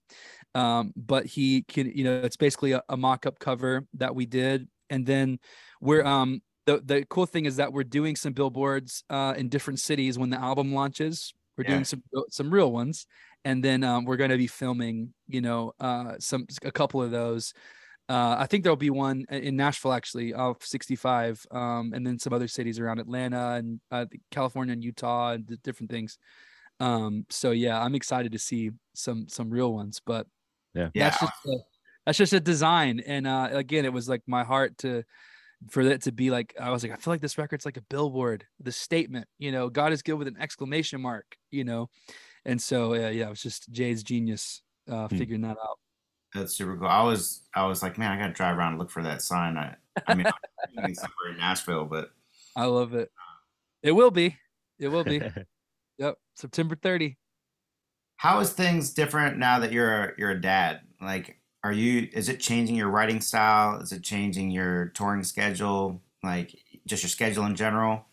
um, 0.56 0.94
but 0.96 1.26
he 1.26 1.64
can. 1.64 1.92
You 1.96 2.04
know, 2.04 2.22
it's 2.22 2.38
basically 2.38 2.74
a, 2.74 2.82
a 2.90 2.98
mock-up 2.98 3.40
cover 3.40 3.86
that 3.96 4.16
we 4.16 4.26
did, 4.26 4.68
and 4.90 5.06
then 5.06 5.40
we're 5.80 6.04
um, 6.04 6.42
the 6.70 6.82
the 6.86 7.06
cool 7.10 7.26
thing 7.26 7.46
is 7.46 7.56
that 7.56 7.74
we're 7.74 7.84
doing 7.84 8.16
some 8.16 8.34
billboards 8.34 9.04
uh, 9.10 9.34
in 9.38 9.50
different 9.50 9.80
cities 9.80 10.18
when 10.20 10.30
the 10.30 10.40
album 10.40 10.74
launches. 10.74 11.34
We're 11.58 11.64
Yeah. 11.64 11.72
doing 11.72 11.86
some 11.86 12.04
some 12.30 12.52
real 12.52 12.72
ones, 12.72 13.08
and 13.44 13.64
then 13.64 13.84
um, 13.84 14.06
we're 14.06 14.18
going 14.18 14.30
to 14.30 14.38
be 14.38 14.48
filming. 14.48 15.14
You 15.28 15.42
know, 15.42 15.74
uh, 15.80 16.16
some 16.20 16.46
a 16.64 16.72
couple 16.72 17.02
of 17.02 17.12
those. 17.12 17.54
Uh, 18.08 18.36
I 18.40 18.48
think 18.48 18.64
there'll 18.64 18.76
be 18.76 18.90
one 18.90 19.26
in 19.30 19.56
Nashville 19.56 19.94
actually, 19.94 20.34
off 20.34 20.66
65, 20.66 21.46
um, 21.52 21.94
and 21.94 22.06
then 22.06 22.18
some 22.18 22.34
other 22.34 22.48
cities 22.48 22.80
around 22.80 23.00
Atlanta 23.00 23.52
and 23.54 23.80
uh, 23.92 24.06
California 24.32 24.74
and 24.74 24.84
Utah 24.84 25.34
and 25.34 25.46
the 25.48 25.58
different 25.58 25.92
things. 25.92 26.18
Um, 26.80 27.26
so 27.30 27.52
yeah, 27.52 27.80
I'm 27.80 27.94
excited 27.96 28.32
to 28.32 28.40
see 28.40 28.72
some 28.94 29.28
some 29.28 29.50
real 29.50 29.74
ones, 29.74 30.02
but 30.06 30.28
Yeah. 30.74 30.90
that's 30.96 31.20
just 31.20 31.34
a, 31.46 31.58
that's 32.06 32.18
just 32.18 32.34
a 32.34 32.40
design. 32.40 33.00
And 33.06 33.28
uh, 33.28 33.50
again, 33.52 33.86
it 33.86 33.94
was 33.94 34.08
like 34.10 34.24
my 34.26 34.44
heart 34.44 34.78
to 34.80 35.04
for 35.70 35.84
that 35.86 36.02
to 36.04 36.12
be 36.12 36.32
like 36.32 36.54
I 36.60 36.70
was 36.72 36.84
like 36.84 36.92
I 36.92 36.96
feel 36.96 37.14
like 37.14 37.22
this 37.22 37.38
record's 37.38 37.66
like 37.66 37.78
a 37.78 37.82
billboard, 37.90 38.46
the 38.60 38.72
statement, 38.72 39.28
you 39.38 39.52
know, 39.52 39.70
God 39.70 39.92
is 39.92 40.02
good 40.02 40.14
with 40.16 40.28
an 40.28 40.38
exclamation 40.40 41.02
mark, 41.02 41.26
you 41.52 41.64
know, 41.64 41.90
and 42.46 42.62
so 42.62 42.94
uh, 42.94 43.10
yeah, 43.10 43.28
it 43.28 43.30
was 43.30 43.42
just 43.42 43.70
Jay's 43.72 44.04
genius 44.04 44.62
uh, 44.90 45.08
Hmm. 45.08 45.18
figuring 45.18 45.42
that 45.42 45.58
out. 45.58 45.80
That's 46.34 46.56
super 46.56 46.78
cool. 46.78 46.88
I 46.88 47.04
was 47.04 47.44
I 47.56 47.66
was 47.66 47.82
like, 47.84 47.98
man, 47.98 48.12
I 48.12 48.18
gotta 48.20 48.34
drive 48.34 48.58
around 48.58 48.74
and 48.74 48.80
look 48.80 48.92
for 48.92 49.04
that 49.04 49.22
sign. 49.22 49.58
I 49.58 49.76
I 50.08 50.14
mean 50.16 50.28
I'm 50.78 50.94
somewhere 50.96 51.32
in 51.32 51.38
Nashville, 51.38 51.86
but 51.86 52.12
I 52.56 52.66
love 52.66 52.94
it. 52.94 53.10
It 53.84 53.92
will 53.92 54.12
be. 54.12 54.38
It 54.80 54.88
will 54.90 55.04
be. 55.04 55.22
yep. 55.98 56.16
September 56.36 56.76
30. 56.76 57.18
how 58.18 58.40
is 58.40 58.52
things 58.54 58.94
different 58.94 59.38
now 59.38 59.60
that 59.60 59.72
you're 59.72 60.04
a, 60.04 60.14
you're 60.18 60.32
a 60.32 60.42
dad? 60.42 60.82
Like, 61.02 61.39
are 61.64 61.74
you? 61.74 62.08
Is 62.14 62.30
it 62.30 62.40
changing 62.40 62.76
your 62.76 62.90
writing 62.90 63.22
style? 63.22 63.80
Is 63.82 63.92
it 63.92 64.04
changing 64.04 64.52
your 64.52 64.88
touring 64.88 65.24
schedule? 65.24 66.02
Like, 66.24 66.56
just 66.86 67.04
your 67.04 67.10
schedule 67.10 67.46
in 67.46 67.56
general? 67.56 68.06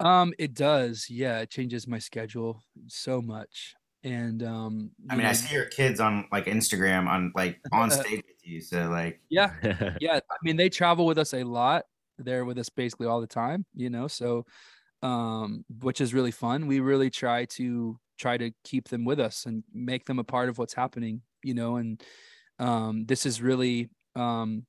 Um, 0.00 0.32
it 0.38 0.54
does. 0.54 1.08
Yeah, 1.08 1.40
it 1.40 1.50
changes 1.50 1.86
my 1.86 1.98
schedule 1.98 2.62
so 2.86 3.20
much. 3.20 3.74
And 4.04 4.42
um, 4.44 4.90
I 5.10 5.14
you 5.14 5.18
mean, 5.18 5.26
I 5.26 5.32
see 5.32 5.54
your 5.54 5.64
kids 5.66 5.98
on 5.98 6.26
like 6.30 6.46
Instagram 6.46 7.08
on 7.08 7.32
like 7.34 7.58
on 7.72 7.90
stage 7.90 8.22
with 8.28 8.44
you. 8.44 8.60
So 8.60 8.88
like, 8.88 9.20
yeah, 9.28 9.52
yeah. 10.00 10.20
I 10.30 10.36
mean, 10.42 10.56
they 10.56 10.68
travel 10.68 11.04
with 11.06 11.18
us 11.18 11.34
a 11.34 11.42
lot. 11.42 11.84
They're 12.18 12.44
with 12.44 12.58
us 12.58 12.68
basically 12.68 13.06
all 13.06 13.20
the 13.20 13.26
time, 13.26 13.64
you 13.74 13.90
know. 13.90 14.06
So, 14.06 14.46
um, 15.02 15.64
which 15.80 16.00
is 16.00 16.14
really 16.14 16.30
fun. 16.30 16.66
We 16.66 16.80
really 16.80 17.10
try 17.10 17.44
to 17.46 17.98
try 18.18 18.36
to 18.36 18.52
keep 18.64 18.88
them 18.88 19.04
with 19.04 19.20
us 19.20 19.46
and 19.46 19.62
make 19.72 20.04
them 20.06 20.18
a 20.18 20.24
part 20.24 20.48
of 20.48 20.58
what's 20.58 20.74
happening, 20.74 21.22
you 21.48 21.54
know. 21.54 21.76
And 21.80 22.02
um, 22.58 23.06
this 23.06 23.26
is 23.26 23.40
really, 23.42 23.88
um, 24.14 24.66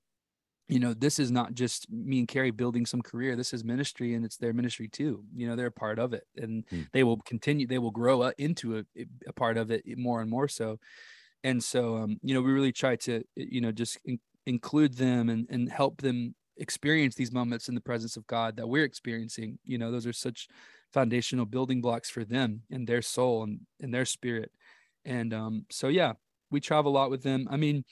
you 0.68 0.80
know, 0.80 0.94
this 0.94 1.20
is 1.20 1.32
not 1.32 1.54
just 1.54 1.89
me 1.89 2.20
and 2.20 2.28
Kari 2.28 2.52
building 2.52 2.86
some 2.86 3.02
career. 3.02 3.36
This 3.36 3.54
is 3.54 3.63
ministry, 3.63 4.13
and 4.15 4.24
it's 4.26 4.38
their 4.38 4.54
ministry 4.54 4.88
too. 4.88 5.24
You 5.36 5.48
know, 5.48 5.56
they're 5.56 5.74
a 5.76 5.82
part 5.86 6.00
of 6.00 6.13
it, 6.13 6.26
and 6.36 6.63
Hmm. 6.70 6.84
they 6.94 7.04
will 7.04 7.18
continue. 7.34 7.68
They 7.68 7.80
will 7.80 7.92
grow 7.92 8.22
uh, 8.22 8.32
into 8.38 8.78
a, 8.80 8.84
a 9.28 9.34
part 9.34 9.58
of 9.58 9.72
it 9.72 9.84
more 9.98 10.22
and 10.22 10.30
more 10.30 10.48
so. 10.48 10.78
And 11.44 11.63
so, 11.63 11.98
um, 11.98 12.18
you 12.22 12.34
know, 12.34 12.42
we 12.42 12.52
really 12.52 12.74
try 12.74 12.96
to, 13.08 13.24
you 13.36 13.62
know, 13.62 13.72
just 13.72 13.98
in- 14.06 14.20
include 14.46 14.94
them 14.96 15.30
and 15.30 15.48
and 15.50 15.70
help 15.72 16.02
them 16.02 16.36
experience 16.58 17.15
these 17.15 17.32
moments 17.32 17.70
in 17.70 17.76
the 17.76 17.82
presence 17.82 18.18
of 18.18 18.28
God 18.28 18.58
that 18.58 18.68
we're 18.68 18.84
experiencing. 18.84 19.60
You 19.65 19.78
know, 19.78 19.92
those 19.92 20.08
are 20.08 20.13
such 20.13 20.48
foundational 20.94 21.46
building 21.46 21.82
blocks 21.82 22.10
for 22.10 22.26
them 22.26 22.63
and 22.70 22.88
their 22.88 23.02
soul 23.02 23.44
and, 23.44 23.62
and 23.82 23.94
their 23.94 24.06
spirit. 24.06 24.52
And 25.06 25.34
um, 25.34 25.65
so 25.72 25.88
yeah, 25.88 26.13
we 26.52 26.60
travel 26.60 26.92
a 26.92 26.96
lot 26.96 27.10
with 27.10 27.24
them. 27.24 27.48
I 27.50 27.58
mean, 27.58 27.84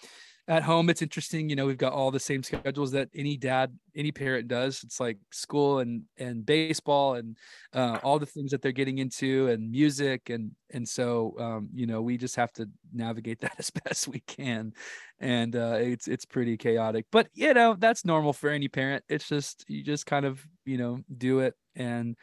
at 0.49 0.63
home 0.63 0.89
it's 0.89 1.01
interesting 1.01 1.49
you 1.49 1.57
know 1.57 1.65
we've 1.65 1.77
got 1.77 1.91
all 1.91 2.09
the 2.09 2.19
same 2.19 2.41
schedules 2.41 2.91
that 2.91 3.09
any 3.13 3.35
dad 3.35 3.77
any 3.95 4.11
parent 4.11 4.47
does. 4.47 4.81
It's 4.83 4.99
like 4.99 5.17
school 5.31 5.79
and 5.79 6.03
and 6.17 6.45
baseball 6.45 7.15
and 7.15 7.35
uh, 7.73 7.99
all 8.03 8.17
the 8.19 8.25
things 8.25 8.51
that 8.51 8.61
they're 8.61 8.71
getting 8.71 8.99
into 8.99 9.47
and 9.47 9.69
music. 9.69 10.29
And 10.29 10.51
and 10.71 10.87
so 10.87 11.35
um, 11.39 11.69
you 11.73 11.85
know 11.85 12.01
we 12.01 12.17
just 12.17 12.35
have 12.37 12.53
to 12.53 12.69
navigate 12.93 13.39
that 13.41 13.55
as 13.57 13.69
best 13.69 14.07
we 14.07 14.21
can. 14.21 14.73
And 15.19 15.55
uh, 15.55 15.77
it's 15.79 16.07
it's 16.07 16.25
pretty 16.25 16.55
chaotic. 16.55 17.05
But 17.11 17.27
you 17.33 17.53
know 17.53 17.75
that's 17.77 18.05
normal 18.05 18.33
for 18.33 18.49
any 18.49 18.69
parent. 18.69 19.03
It's 19.09 19.27
just 19.27 19.65
you 19.67 19.83
just 19.83 20.05
kind 20.05 20.25
of 20.25 20.41
you 20.65 20.77
know 20.77 20.99
do 21.17 21.39
it. 21.39 21.55
And 21.75 22.15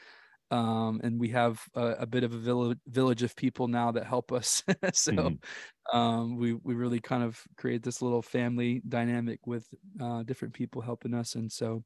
um, 0.50 1.00
and 1.02 1.18
we 1.18 1.30
have 1.30 1.60
a, 1.74 1.86
a, 2.00 2.06
bit 2.06 2.24
of 2.24 2.32
a 2.32 2.38
village 2.38 2.78
village 2.86 3.22
of 3.22 3.34
people 3.34 3.66
now 3.66 3.92
that 3.92 4.06
help 4.06 4.30
us. 4.32 4.62
so 4.92 5.12
mm-hmm. 5.12 5.96
um, 5.96 6.36
we 6.36 6.54
we 6.54 6.74
really 6.74 7.00
kind 7.00 7.22
of 7.22 7.40
create 7.56 7.82
this 7.82 8.02
little 8.02 8.22
family 8.22 8.82
dynamic 8.86 9.40
with 9.46 9.66
uh, 10.00 10.22
different 10.22 10.54
people 10.54 10.82
helping 10.82 11.14
us, 11.14 11.34
and 11.34 11.50
so 11.50 11.82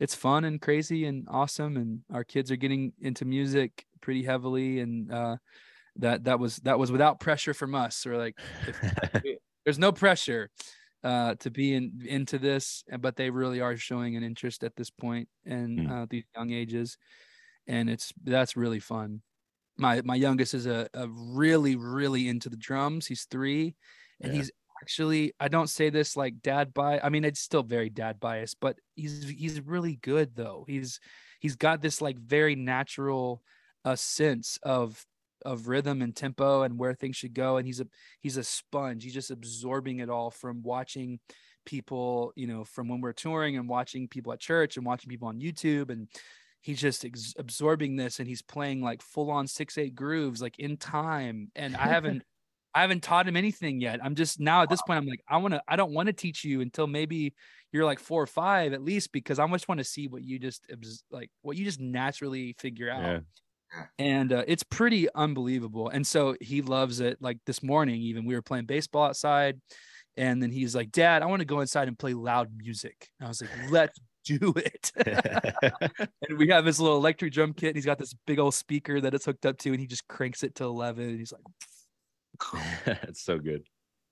it's 0.00 0.14
fun 0.14 0.44
and 0.44 0.60
crazy 0.60 1.06
and 1.06 1.26
awesome. 1.30 1.76
And 1.76 2.00
our 2.12 2.24
kids 2.24 2.50
are 2.50 2.56
getting 2.56 2.92
into 3.00 3.24
music 3.24 3.84
pretty 4.00 4.22
heavily, 4.22 4.80
and 4.80 5.10
uh, 5.10 5.36
that 5.96 6.24
that 6.24 6.38
was 6.38 6.56
that 6.58 6.78
was 6.78 6.92
without 6.92 7.20
pressure 7.20 7.54
from 7.54 7.74
us. 7.74 8.06
Or 8.06 8.18
like, 8.18 8.38
if, 8.66 9.38
there's 9.64 9.78
no 9.78 9.92
pressure 9.92 10.50
uh, 11.02 11.36
to 11.36 11.50
be 11.50 11.74
in 11.74 12.02
into 12.06 12.38
this, 12.38 12.84
but 13.00 13.16
they 13.16 13.30
really 13.30 13.60
are 13.60 13.76
showing 13.76 14.14
an 14.14 14.22
interest 14.22 14.62
at 14.62 14.76
this 14.76 14.90
point 14.90 15.28
and 15.46 15.80
mm. 15.80 15.90
uh, 15.90 16.06
these 16.10 16.24
young 16.36 16.52
ages 16.52 16.98
and 17.66 17.88
it's 17.88 18.12
that's 18.22 18.56
really 18.56 18.80
fun. 18.80 19.22
My 19.76 20.02
my 20.02 20.14
youngest 20.14 20.54
is 20.54 20.66
a, 20.66 20.88
a 20.94 21.08
really 21.08 21.76
really 21.76 22.28
into 22.28 22.48
the 22.48 22.56
drums. 22.56 23.06
He's 23.06 23.24
three, 23.24 23.74
and 24.20 24.32
yeah. 24.32 24.38
he's 24.38 24.50
actually 24.82 25.32
I 25.40 25.48
don't 25.48 25.68
say 25.68 25.90
this 25.90 26.16
like 26.16 26.42
dad 26.42 26.74
bias. 26.74 27.00
I 27.02 27.08
mean, 27.08 27.24
it's 27.24 27.40
still 27.40 27.62
very 27.62 27.90
dad 27.90 28.20
bias, 28.20 28.54
but 28.54 28.78
he's 28.94 29.28
he's 29.28 29.60
really 29.60 29.96
good 29.96 30.34
though. 30.34 30.64
He's 30.68 31.00
he's 31.40 31.56
got 31.56 31.82
this 31.82 32.00
like 32.00 32.18
very 32.18 32.54
natural 32.54 33.42
uh, 33.84 33.96
sense 33.96 34.58
of 34.62 35.04
of 35.44 35.68
rhythm 35.68 36.00
and 36.00 36.16
tempo 36.16 36.62
and 36.62 36.78
where 36.78 36.94
things 36.94 37.16
should 37.16 37.34
go 37.34 37.58
and 37.58 37.66
he's 37.66 37.80
a 37.80 37.86
he's 38.20 38.38
a 38.38 38.44
sponge 38.44 39.04
he's 39.04 39.12
just 39.12 39.30
absorbing 39.30 39.98
it 39.98 40.08
all 40.08 40.30
from 40.30 40.62
watching 40.62 41.20
people 41.66 42.32
you 42.34 42.46
know 42.46 42.64
from 42.64 42.88
when 42.88 43.02
we're 43.02 43.12
touring 43.12 43.56
and 43.56 43.68
watching 43.68 44.08
people 44.08 44.32
at 44.32 44.40
church 44.40 44.78
and 44.78 44.86
watching 44.86 45.10
people 45.10 45.28
on 45.28 45.40
youtube 45.40 45.90
and 45.90 46.08
he's 46.64 46.80
just 46.80 47.04
ex- 47.04 47.34
absorbing 47.38 47.94
this 47.96 48.20
and 48.20 48.26
he's 48.26 48.40
playing 48.40 48.80
like 48.80 49.02
full 49.02 49.30
on 49.30 49.46
six 49.46 49.76
eight 49.76 49.94
grooves 49.94 50.40
like 50.40 50.58
in 50.58 50.78
time 50.78 51.50
and 51.54 51.76
i 51.76 51.86
haven't 51.86 52.24
i 52.74 52.80
haven't 52.80 53.02
taught 53.02 53.28
him 53.28 53.36
anything 53.36 53.80
yet. 53.80 54.00
I'm 54.02 54.14
just 54.14 54.40
now 54.40 54.62
at 54.62 54.70
this 54.70 54.80
point 54.82 54.98
i'm 54.98 55.06
like 55.06 55.22
i 55.28 55.36
want 55.36 55.54
to 55.54 55.62
i 55.68 55.76
don't 55.76 55.92
want 55.92 56.06
to 56.06 56.12
teach 56.12 56.42
you 56.42 56.62
until 56.62 56.86
maybe 56.86 57.34
you're 57.70 57.84
like 57.84 58.00
four 58.00 58.22
or 58.22 58.26
five 58.26 58.72
at 58.72 58.82
least 58.82 59.12
because 59.12 59.38
i 59.38 59.46
just 59.48 59.68
want 59.68 59.78
to 59.78 59.84
see 59.84 60.08
what 60.08 60.24
you 60.24 60.38
just 60.38 60.66
like 61.10 61.30
what 61.42 61.56
you 61.56 61.64
just 61.64 61.80
naturally 61.80 62.54
figure 62.58 62.90
out. 62.90 63.02
Yeah. 63.02 63.20
and 63.98 64.32
uh, 64.32 64.44
it's 64.46 64.62
pretty 64.62 65.06
unbelievable 65.14 65.90
and 65.90 66.06
so 66.06 66.34
he 66.40 66.62
loves 66.62 67.00
it. 67.00 67.18
Like 67.20 67.38
this 67.44 67.62
morning 67.62 68.00
even 68.00 68.24
we 68.24 68.34
were 68.34 68.42
playing 68.42 68.64
baseball 68.64 69.04
outside 69.04 69.60
and 70.16 70.42
then 70.42 70.50
he's 70.50 70.74
like 70.74 70.90
dad 70.92 71.22
i 71.22 71.26
want 71.26 71.40
to 71.40 71.46
go 71.46 71.60
inside 71.60 71.88
and 71.88 71.98
play 71.98 72.14
loud 72.14 72.48
music. 72.56 73.10
And 73.20 73.26
i 73.26 73.28
was 73.28 73.42
like 73.42 73.50
let's 73.70 74.00
do 74.24 74.54
it. 74.56 74.92
and 76.28 76.38
we 76.38 76.48
have 76.48 76.64
his 76.64 76.80
little 76.80 76.96
electric 76.96 77.32
drum 77.32 77.52
kit. 77.52 77.68
And 77.68 77.76
he's 77.76 77.86
got 77.86 77.98
this 77.98 78.14
big 78.26 78.38
old 78.38 78.54
speaker 78.54 79.00
that 79.00 79.14
it's 79.14 79.24
hooked 79.24 79.46
up 79.46 79.58
to, 79.58 79.70
and 79.70 79.80
he 79.80 79.86
just 79.86 80.06
cranks 80.08 80.42
it 80.42 80.54
to 80.56 80.64
11. 80.64 81.08
And 81.08 81.18
he's 81.18 81.32
like, 81.32 82.84
that's 82.84 83.22
so 83.22 83.38
good. 83.38 83.64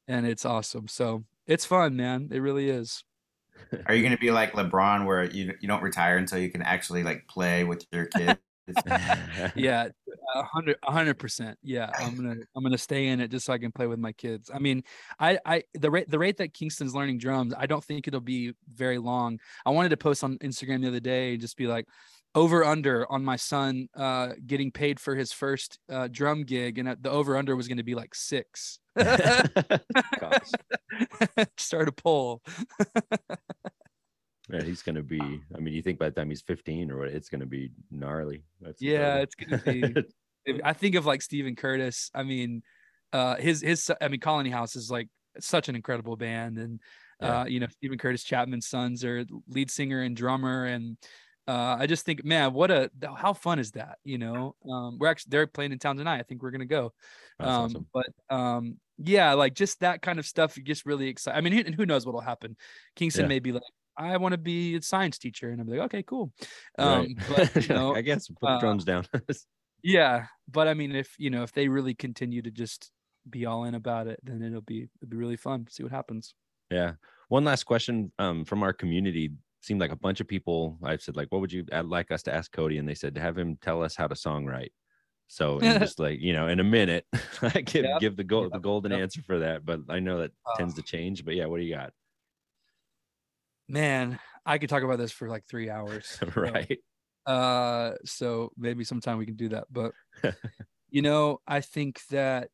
And 0.09 0.27
it's 0.27 0.45
awesome. 0.45 0.89
So 0.89 1.25
it's 1.47 1.65
fun, 1.65 1.97
man. 1.97 2.29
It 2.33 2.39
really 2.39 2.69
is. 2.69 3.05
Are 3.87 3.95
you 3.95 4.03
going 4.03 4.15
to 4.15 4.19
be 4.19 4.31
like 4.31 4.53
LeBron, 4.53 5.07
where 5.07 5.25
you 5.25 5.55
you 5.61 5.69
don't 5.69 5.83
retire 5.83 6.17
until 6.17 6.39
you 6.39 6.51
can 6.51 6.63
actually 6.63 7.03
like 7.03 7.27
play 7.29 7.65
with 7.65 7.85
your 7.93 8.07
kids? 8.07 8.41
yeah, 9.57 9.89
hundred, 10.35 10.77
hundred 10.85 11.15
percent. 11.19 11.59
Yeah, 11.63 11.91
I'm 11.99 12.17
gonna, 12.17 12.37
I'm 12.57 12.63
gonna 12.63 12.79
stay 12.79 13.09
in 13.09 13.21
it 13.21 13.31
just 13.31 13.47
so 13.47 13.53
I 13.53 13.59
can 13.59 13.73
play 13.73 13.87
with 13.87 13.99
my 13.99 14.13
kids. 14.13 14.51
I 14.53 14.59
mean, 14.59 14.85
I, 15.19 15.39
I, 15.45 15.65
the 15.75 15.91
rate, 15.91 16.11
the 16.11 16.19
rate 16.19 16.37
that 16.39 16.55
Kingston's 16.55 16.95
learning 16.95 17.19
drums, 17.19 17.55
I 17.57 17.67
don't 17.67 17.83
think 17.83 18.09
it'll 18.09 18.21
be 18.21 18.55
very 18.73 18.99
long. 18.99 19.41
I 19.67 19.71
wanted 19.71 19.91
to 19.91 19.97
post 19.97 20.25
on 20.25 20.39
Instagram 20.39 20.83
the 20.83 20.89
other 20.89 21.01
day, 21.01 21.33
and 21.33 21.41
just 21.41 21.57
be 21.57 21.67
like, 21.67 21.87
over 22.35 22.65
under 22.65 23.11
on 23.11 23.25
my 23.25 23.37
son 23.37 23.89
uh, 23.95 24.31
getting 24.47 24.71
paid 24.71 24.99
for 24.99 25.15
his 25.15 25.33
first 25.33 25.79
uh, 25.91 26.09
drum 26.11 26.45
gig, 26.45 26.79
and 26.79 26.97
the 27.01 27.11
over 27.11 27.37
under 27.37 27.55
was 27.57 27.69
going 27.69 27.79
to 27.79 27.83
be 27.83 27.95
like 27.95 28.15
six. 28.15 28.79
Start 31.57 31.89
a 31.89 31.93
poll. 31.93 32.43
He's 34.61 34.83
gonna 34.83 35.03
be. 35.03 35.21
I 35.21 35.61
mean, 35.61 35.75
you 35.75 35.83
think 35.83 35.99
by 35.99 36.11
the 36.11 36.15
time 36.15 36.29
he's 36.29 36.43
15 36.43 36.91
or 36.91 36.99
what, 36.99 37.09
it's 37.09 37.29
gonna 37.29 37.47
be 37.47 37.71
gnarly. 37.91 38.45
That's 38.61 38.81
yeah, 38.83 39.17
it's 39.17 39.35
gonna 39.35 39.63
be. 39.63 40.05
I 40.65 40.73
think 40.73 40.97
of 40.97 41.07
like 41.07 41.23
Steven 41.23 41.57
Curtis. 41.57 42.11
I 42.15 42.23
mean, 42.23 42.63
uh, 43.13 43.37
his 43.37 43.63
his. 43.63 43.91
I 44.01 44.09
mean, 44.09 44.21
Colony 44.21 44.51
House 44.51 44.77
is 44.77 44.91
like 44.91 45.09
such 45.41 45.69
an 45.69 45.77
incredible 45.77 46.17
band, 46.17 46.59
and 46.59 46.81
yeah. 47.21 47.41
uh, 47.41 47.45
you 47.45 47.61
know, 47.61 47.69
Steven 47.69 47.99
Curtis 47.99 48.25
Chapman's 48.25 48.69
sons 48.69 49.05
are 49.05 49.25
lead 49.49 49.71
singer 49.71 50.03
and 50.03 50.17
drummer, 50.17 50.67
and 50.67 50.97
uh, 51.49 51.77
I 51.79 51.87
just 51.87 52.05
think, 52.05 52.25
man, 52.25 52.53
what 52.53 52.71
a 52.71 52.91
how 53.17 53.33
fun 53.33 53.59
is 53.59 53.73
that? 53.73 53.99
You 54.05 54.19
know, 54.19 54.55
um, 54.71 54.99
we're 54.99 55.09
actually 55.09 55.31
they're 55.31 55.47
playing 55.47 55.73
in 55.73 55.79
town 55.79 55.97
tonight. 55.97 56.21
I 56.21 56.23
think 56.23 56.43
we're 56.43 56.51
gonna 56.51 56.67
go. 56.67 56.93
Um, 57.41 57.49
awesome. 57.49 57.87
But 57.93 58.35
um, 58.35 58.77
yeah, 58.99 59.33
like 59.35 59.55
just 59.55 59.81
that 59.81 60.03
kind 60.03 60.19
of 60.19 60.27
stuff, 60.27 60.57
just 60.63 60.87
really 60.87 61.09
excited. 61.09 61.37
I 61.37 61.41
mean, 61.41 61.55
and 61.67 61.75
who 61.75 61.87
knows 61.87 62.07
what'll 62.07 62.21
happen? 62.21 62.57
Kingston 62.95 63.25
yeah. 63.25 63.29
may 63.29 63.39
be 63.41 63.53
like, 63.53 63.63
I 63.97 64.17
want 64.17 64.33
to 64.33 64.39
be 64.39 64.77
a 64.77 64.83
science 64.83 65.19
teacher. 65.19 65.51
And 65.51 65.61
I'm 65.61 65.67
like, 65.67 65.81
okay, 65.81 66.03
cool. 66.03 66.33
Um, 66.79 67.17
right. 67.29 67.53
but, 67.55 67.57
you 67.69 67.75
know, 67.75 67.95
I 67.95 68.01
guess 68.01 68.29
put 68.29 68.41
the 68.41 68.49
uh, 68.49 68.61
drums 68.61 68.85
down. 68.85 69.07
yeah. 69.83 70.27
But 70.51 70.69
I 70.69 70.75
mean, 70.75 70.95
if, 70.95 71.15
you 71.19 71.31
know, 71.31 71.43
if 71.43 71.53
they 71.53 71.69
really 71.69 71.95
continue 71.95 72.43
to 72.43 72.51
just 72.51 72.91
be 73.29 73.47
all 73.47 73.65
in 73.65 73.75
about 73.75 74.07
it, 74.07 74.21
then 74.23 74.43
it'll 74.43 74.63
be, 74.63 74.89
it'll 75.01 75.11
be 75.11 75.17
really 75.17 75.37
fun. 75.37 75.67
See 75.71 75.83
what 75.83 75.93
happens. 75.93 76.35
Yeah. 76.71 76.93
One 77.29 77.45
last 77.45 77.65
question 77.65 78.13
um, 78.19 78.45
from 78.45 78.63
our 78.63 78.73
community. 78.73 79.31
Seemed 79.63 79.81
like 79.81 79.93
a 79.93 79.97
bunch 79.97 80.21
of 80.21 80.27
people. 80.27 80.77
I 80.83 80.97
said, 80.97 81.17
like, 81.17 81.29
what 81.31 81.41
would 81.41 81.53
you 81.53 81.65
like 81.85 82.11
us 82.11 82.25
to 82.25 82.35
ask 82.35 82.51
Cody? 82.51 82.79
And 82.79 82.89
they 82.89 82.95
said 82.95 83.15
to 83.15 83.21
have 83.21 83.39
him 83.39 83.57
tell 83.63 83.83
us 83.85 83.95
how 83.95 84.09
to 84.09 84.15
songwrite. 84.17 84.73
So 85.33 85.61
just 85.61 85.99
like 85.99 86.21
you 86.21 86.35
know, 86.35 86.49
in 86.49 86.61
a 86.61 86.65
minute, 86.65 87.07
I 87.41 87.63
give 87.63 87.85
yep. 87.87 88.01
give 88.01 88.17
the 88.17 88.25
gold 88.25 88.47
yep. 88.47 88.53
the 88.53 88.59
golden 88.59 88.93
yep. 88.93 89.01
answer 89.01 89.23
for 89.23 89.39
that. 89.39 89.65
But 89.65 89.81
I 89.89 89.99
know 89.99 90.19
that 90.19 90.33
uh, 90.45 90.59
tends 90.59 90.75
to 90.75 90.83
change. 90.83 91.25
But 91.25 91.37
yeah, 91.37 91.47
what 91.47 91.57
do 91.57 91.65
you 91.65 91.75
got? 91.75 91.93
Man, 93.69 94.19
I 94.45 94.59
could 94.59 94.69
talk 94.69 94.83
about 94.83 94.99
this 94.99 95.13
for 95.13 95.29
like 95.29 95.45
three 95.47 95.71
hours. 95.71 96.19
right. 96.37 96.79
Uh, 97.27 97.93
so 98.05 98.51
maybe 98.57 98.85
sometime 98.85 99.19
we 99.19 99.27
can 99.27 99.37
do 99.37 99.51
that. 99.51 99.65
But 99.71 99.93
you 100.91 101.03
know, 101.03 101.41
I 101.47 101.61
think 101.61 102.01
that, 102.11 102.51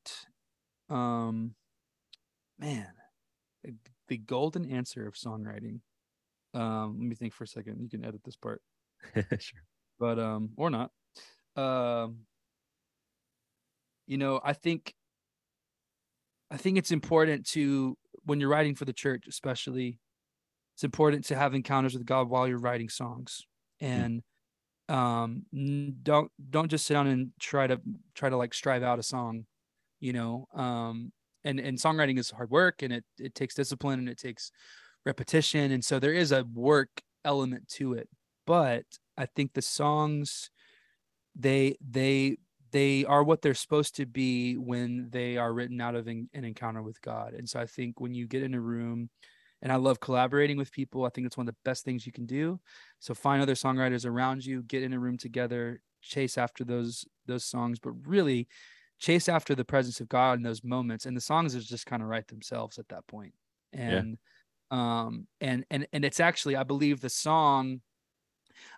um, 0.91 1.55
man, 2.59 2.89
the 4.09 4.19
golden 4.19 4.71
answer 4.71 5.07
of 5.07 5.15
songwriting. 5.15 5.81
Um, 6.55 6.97
let 6.99 7.09
me 7.09 7.15
think 7.15 7.35
for 7.35 7.45
a 7.45 7.49
second. 7.49 7.81
You 7.81 7.89
can 7.89 8.05
edit 8.05 8.23
this 8.25 8.37
part. 8.37 8.63
sure. 9.15 9.61
But 9.99 10.19
um, 10.19 10.51
or 10.57 10.71
not. 10.71 10.91
Um, 11.57 12.21
you 14.07 14.17
know, 14.17 14.41
I 14.43 14.55
think 14.55 14.95
I 16.51 16.57
think 16.57 16.79
it's 16.79 16.91
important 16.91 17.47
to 17.49 17.97
when 18.25 18.41
you're 18.41 18.49
writing 18.49 18.75
for 18.75 18.85
the 18.85 18.93
church, 18.93 19.25
especially 19.29 19.99
it's 20.79 20.85
important 20.85 21.25
to 21.25 21.35
have 21.35 21.57
encounters 21.57 21.95
with 21.95 22.07
God 22.07 22.29
while 22.29 22.47
you're 22.47 22.57
writing 22.57 22.89
songs. 22.89 23.45
And 23.81 24.23
um 24.89 25.43
don't 26.05 26.31
don't 26.51 26.71
just 26.71 26.87
sit 26.87 26.95
down 26.95 27.09
and 27.09 27.33
try 27.41 27.67
to 27.67 27.81
try 28.15 28.29
to 28.29 28.37
like 28.37 28.55
strive 28.55 28.83
out 28.83 28.99
a 28.99 29.03
song 29.03 29.45
you 30.01 30.15
know 30.15 30.47
um 30.55 31.13
and 31.45 31.61
and 31.61 31.77
songwriting 31.77 32.19
is 32.19 32.31
hard 32.31 32.49
work 32.49 32.83
and 32.83 32.93
it 32.93 33.05
it 33.19 33.35
takes 33.35 33.55
discipline 33.55 33.99
and 33.99 34.09
it 34.09 34.17
takes 34.17 34.51
repetition. 35.05 35.73
And 35.73 35.85
so 35.85 35.99
there 35.99 36.15
is 36.15 36.31
a 36.31 36.45
work 36.55 37.03
element 37.25 37.69
to 37.69 37.95
it 37.95 38.09
but 38.47 38.85
i 39.19 39.27
think 39.27 39.53
the 39.53 39.61
songs 39.61 40.49
they 41.35 41.77
they 41.81 42.39
they 42.71 43.05
are 43.05 43.25
what 43.25 43.43
they're 43.43 43.53
supposed 43.53 43.97
to 43.97 44.07
be 44.07 44.57
when 44.57 45.09
they 45.11 45.37
are 45.37 45.53
written 45.53 45.81
out 45.81 45.97
of 45.97 46.07
an, 46.07 46.31
an 46.33 46.45
encounter 46.45 46.83
with 46.83 47.03
god. 47.03 47.35
And 47.35 47.49
so 47.49 47.59
i 47.59 47.67
think 47.67 48.01
when 48.01 48.15
you 48.15 48.29
get 48.29 48.45
in 48.45 48.55
a 48.55 48.61
room 48.61 49.11
and 49.63 49.73
I 49.73 49.77
love 49.77 50.01
collaborating 50.01 50.57
with 50.57 50.73
people. 50.73 51.05
I 51.05 51.09
think 51.09 51.27
it's 51.27 51.37
one 51.37 51.49
of 51.49 51.55
the 51.55 51.61
best 51.65 51.85
things 51.85 52.07
you 52.07 52.13
can 52.13 52.27
do. 52.27 52.61
So 53.01 53.15
find 53.15 53.43
other 53.43 53.55
songwriters 53.55 54.07
around 54.07 54.45
you, 54.45 54.63
get 54.63 54.83
in 54.83 54.93
a 54.93 54.99
room 54.99 55.17
together, 55.17 55.81
chase 56.03 56.39
after 56.39 56.65
those 56.65 57.05
those 57.27 57.45
songs, 57.45 57.79
but 57.79 57.93
really 58.07 58.49
chase 58.99 59.29
after 59.29 59.55
the 59.55 59.65
presence 59.65 60.01
of 60.01 60.09
God 60.09 60.39
in 60.39 60.43
those 60.43 60.65
moments. 60.65 61.07
And 61.07 61.17
the 61.17 61.21
songs 61.21 61.55
is 61.55 61.67
just 61.67 61.87
kind 61.87 62.03
of 62.03 62.09
write 62.09 62.29
themselves 62.29 62.79
at 62.79 62.89
that 62.89 63.07
point. 63.07 63.35
And 63.73 64.19
yeah. 64.71 65.05
um 65.05 65.27
and 65.41 65.65
and 65.71 65.87
and 65.93 66.05
it's 66.05 66.21
actually 66.21 66.57
I 66.57 66.63
believe 66.63 67.01
the 67.01 67.11
song 67.11 67.81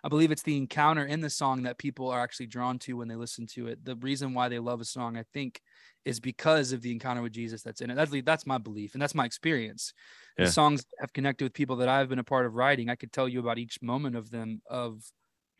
I 0.03 0.09
believe 0.09 0.31
it's 0.31 0.43
the 0.43 0.57
encounter 0.57 1.05
in 1.05 1.21
the 1.21 1.29
song 1.29 1.63
that 1.63 1.77
people 1.77 2.09
are 2.09 2.21
actually 2.21 2.47
drawn 2.47 2.79
to 2.79 2.97
when 2.97 3.07
they 3.07 3.15
listen 3.15 3.47
to 3.47 3.67
it. 3.67 3.83
The 3.83 3.95
reason 3.95 4.33
why 4.33 4.49
they 4.49 4.59
love 4.59 4.81
a 4.81 4.85
song, 4.85 5.17
I 5.17 5.23
think, 5.33 5.61
is 6.05 6.19
because 6.19 6.71
of 6.71 6.81
the 6.81 6.91
encounter 6.91 7.21
with 7.21 7.33
Jesus 7.33 7.61
that's 7.61 7.81
in 7.81 7.89
it. 7.89 7.95
That's 7.95 8.11
that's 8.23 8.45
my 8.45 8.57
belief 8.57 8.93
and 8.93 9.01
that's 9.01 9.15
my 9.15 9.25
experience. 9.25 9.93
Yeah. 10.37 10.45
The 10.45 10.51
songs 10.51 10.85
have 10.99 11.13
connected 11.13 11.45
with 11.45 11.53
people 11.53 11.77
that 11.77 11.89
I've 11.89 12.09
been 12.09 12.19
a 12.19 12.23
part 12.23 12.45
of 12.45 12.55
writing. 12.55 12.89
I 12.89 12.95
could 12.95 13.11
tell 13.11 13.27
you 13.27 13.39
about 13.39 13.57
each 13.57 13.81
moment 13.81 14.15
of 14.15 14.29
them 14.31 14.61
of 14.69 15.03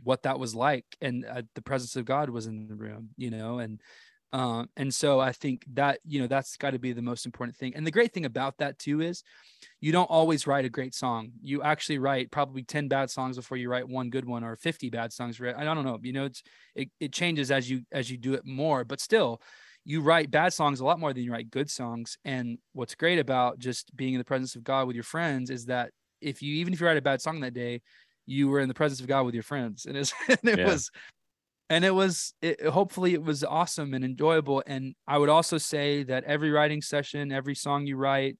what 0.04 0.24
that 0.24 0.40
was 0.40 0.56
like, 0.56 0.86
and 1.02 1.26
uh, 1.26 1.44
the 1.56 1.62
presence 1.62 1.96
of 1.96 2.06
God 2.06 2.30
was 2.30 2.48
in 2.48 2.68
the 2.68 2.76
room, 2.76 3.10
you 3.18 3.30
know, 3.30 3.60
and 3.60 3.80
um, 4.34 4.70
and 4.78 4.94
so 4.94 5.20
I 5.20 5.34
think 5.34 5.66
that, 5.74 6.00
you 6.06 6.22
know, 6.22 6.28
that's 6.28 6.56
got 6.56 6.72
to 6.72 6.80
be 6.80 6.94
the 6.94 7.02
most 7.02 7.26
important 7.26 7.58
thing. 7.58 7.76
And 7.76 7.86
the 7.86 7.92
great 7.92 8.14
thing 8.14 8.24
about 8.24 8.60
that 8.60 8.80
too 8.80 9.02
is 9.02 9.24
you 9.82 9.92
don't 9.92 10.10
always 10.10 10.48
write 10.48 10.64
a 10.64 10.70
great 10.70 10.96
song. 10.96 11.32
You 11.42 11.64
actually 11.64 12.00
write 12.00 12.32
probably 12.32 12.64
10 12.64 12.88
bad 12.88 13.10
songs 13.10 13.36
before 13.36 13.58
you 13.58 13.70
write 13.70 13.90
one 13.90 14.10
good 14.10 14.26
one 14.26 14.44
or 14.46 14.56
50 14.56 14.90
bad 14.90 15.12
songs. 15.12 15.40
I 15.42 15.66
don't 15.66 15.84
know, 15.84 16.00
you 16.02 16.14
know, 16.14 16.26
it's, 16.26 16.44
it, 16.76 16.90
it 17.02 17.12
changes 17.12 17.52
as 17.52 17.70
you, 17.70 17.82
as 17.92 18.10
you 18.10 18.18
do 18.18 18.34
it 18.34 18.46
more, 18.46 18.86
but 18.86 19.02
still 19.02 19.42
you 19.84 20.02
write 20.02 20.30
bad 20.30 20.54
songs 20.54 20.80
a 20.80 20.86
lot 20.86 21.00
more 21.00 21.14
than 21.14 21.24
you 21.24 21.32
write 21.32 21.50
good 21.50 21.70
songs. 21.70 22.18
And 22.24 22.60
what's 22.74 22.96
great 22.96 23.20
about 23.20 23.60
just 23.60 23.96
being 23.96 24.14
in 24.14 24.20
the 24.20 24.26
presence 24.26 24.56
of 24.56 24.64
God 24.64 24.88
with 24.88 24.96
your 24.96 25.04
friends 25.04 25.50
is 25.50 25.66
that 25.66 25.92
if 26.22 26.42
you, 26.42 26.56
even 26.56 26.74
if 26.74 26.80
you 26.80 26.86
write 26.86 26.98
a 26.98 27.02
bad 27.02 27.22
song 27.22 27.40
that 27.42 27.54
day, 27.54 27.82
you 28.28 28.48
were 28.48 28.60
in 28.60 28.68
the 28.68 28.74
presence 28.74 29.02
of 29.02 29.08
God 29.08 29.26
with 29.26 29.34
your 29.34 29.44
friends. 29.44 29.86
And, 29.86 29.98
and 30.28 30.40
it 30.44 30.60
yeah. 30.60 30.68
was, 30.68 30.92
and 31.72 31.86
it 31.86 31.96
was 31.96 32.34
it, 32.42 32.62
hopefully 32.68 33.14
it 33.14 33.24
was 33.24 33.44
awesome 33.44 33.94
and 33.94 34.04
enjoyable 34.04 34.62
and 34.68 34.94
i 35.08 35.18
would 35.18 35.30
also 35.30 35.58
say 35.58 36.04
that 36.04 36.26
every 36.26 36.52
writing 36.52 36.82
session 36.82 37.32
every 37.32 37.56
song 37.56 37.88
you 37.88 37.96
write 37.96 38.38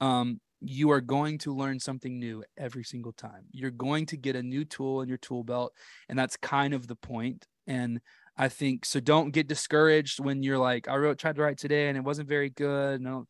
um, 0.00 0.40
you 0.60 0.90
are 0.90 1.00
going 1.00 1.38
to 1.38 1.54
learn 1.54 1.78
something 1.78 2.18
new 2.18 2.42
every 2.58 2.82
single 2.82 3.12
time 3.12 3.44
you're 3.52 3.70
going 3.70 4.04
to 4.04 4.16
get 4.16 4.34
a 4.34 4.42
new 4.42 4.64
tool 4.64 5.00
in 5.00 5.08
your 5.08 5.18
tool 5.18 5.44
belt 5.44 5.72
and 6.08 6.18
that's 6.18 6.36
kind 6.36 6.74
of 6.74 6.86
the 6.88 6.96
point. 6.96 7.06
point 7.06 7.46
and 7.68 8.00
i 8.36 8.48
think 8.48 8.84
so 8.84 9.00
don't 9.00 9.30
get 9.30 9.46
discouraged 9.46 10.20
when 10.20 10.42
you're 10.42 10.58
like 10.58 10.88
i 10.88 10.96
wrote 10.96 11.18
tried 11.18 11.36
to 11.36 11.42
write 11.42 11.58
today 11.58 11.88
and 11.88 11.96
it 11.96 12.04
wasn't 12.04 12.28
very 12.28 12.50
good 12.50 13.00
no 13.00 13.26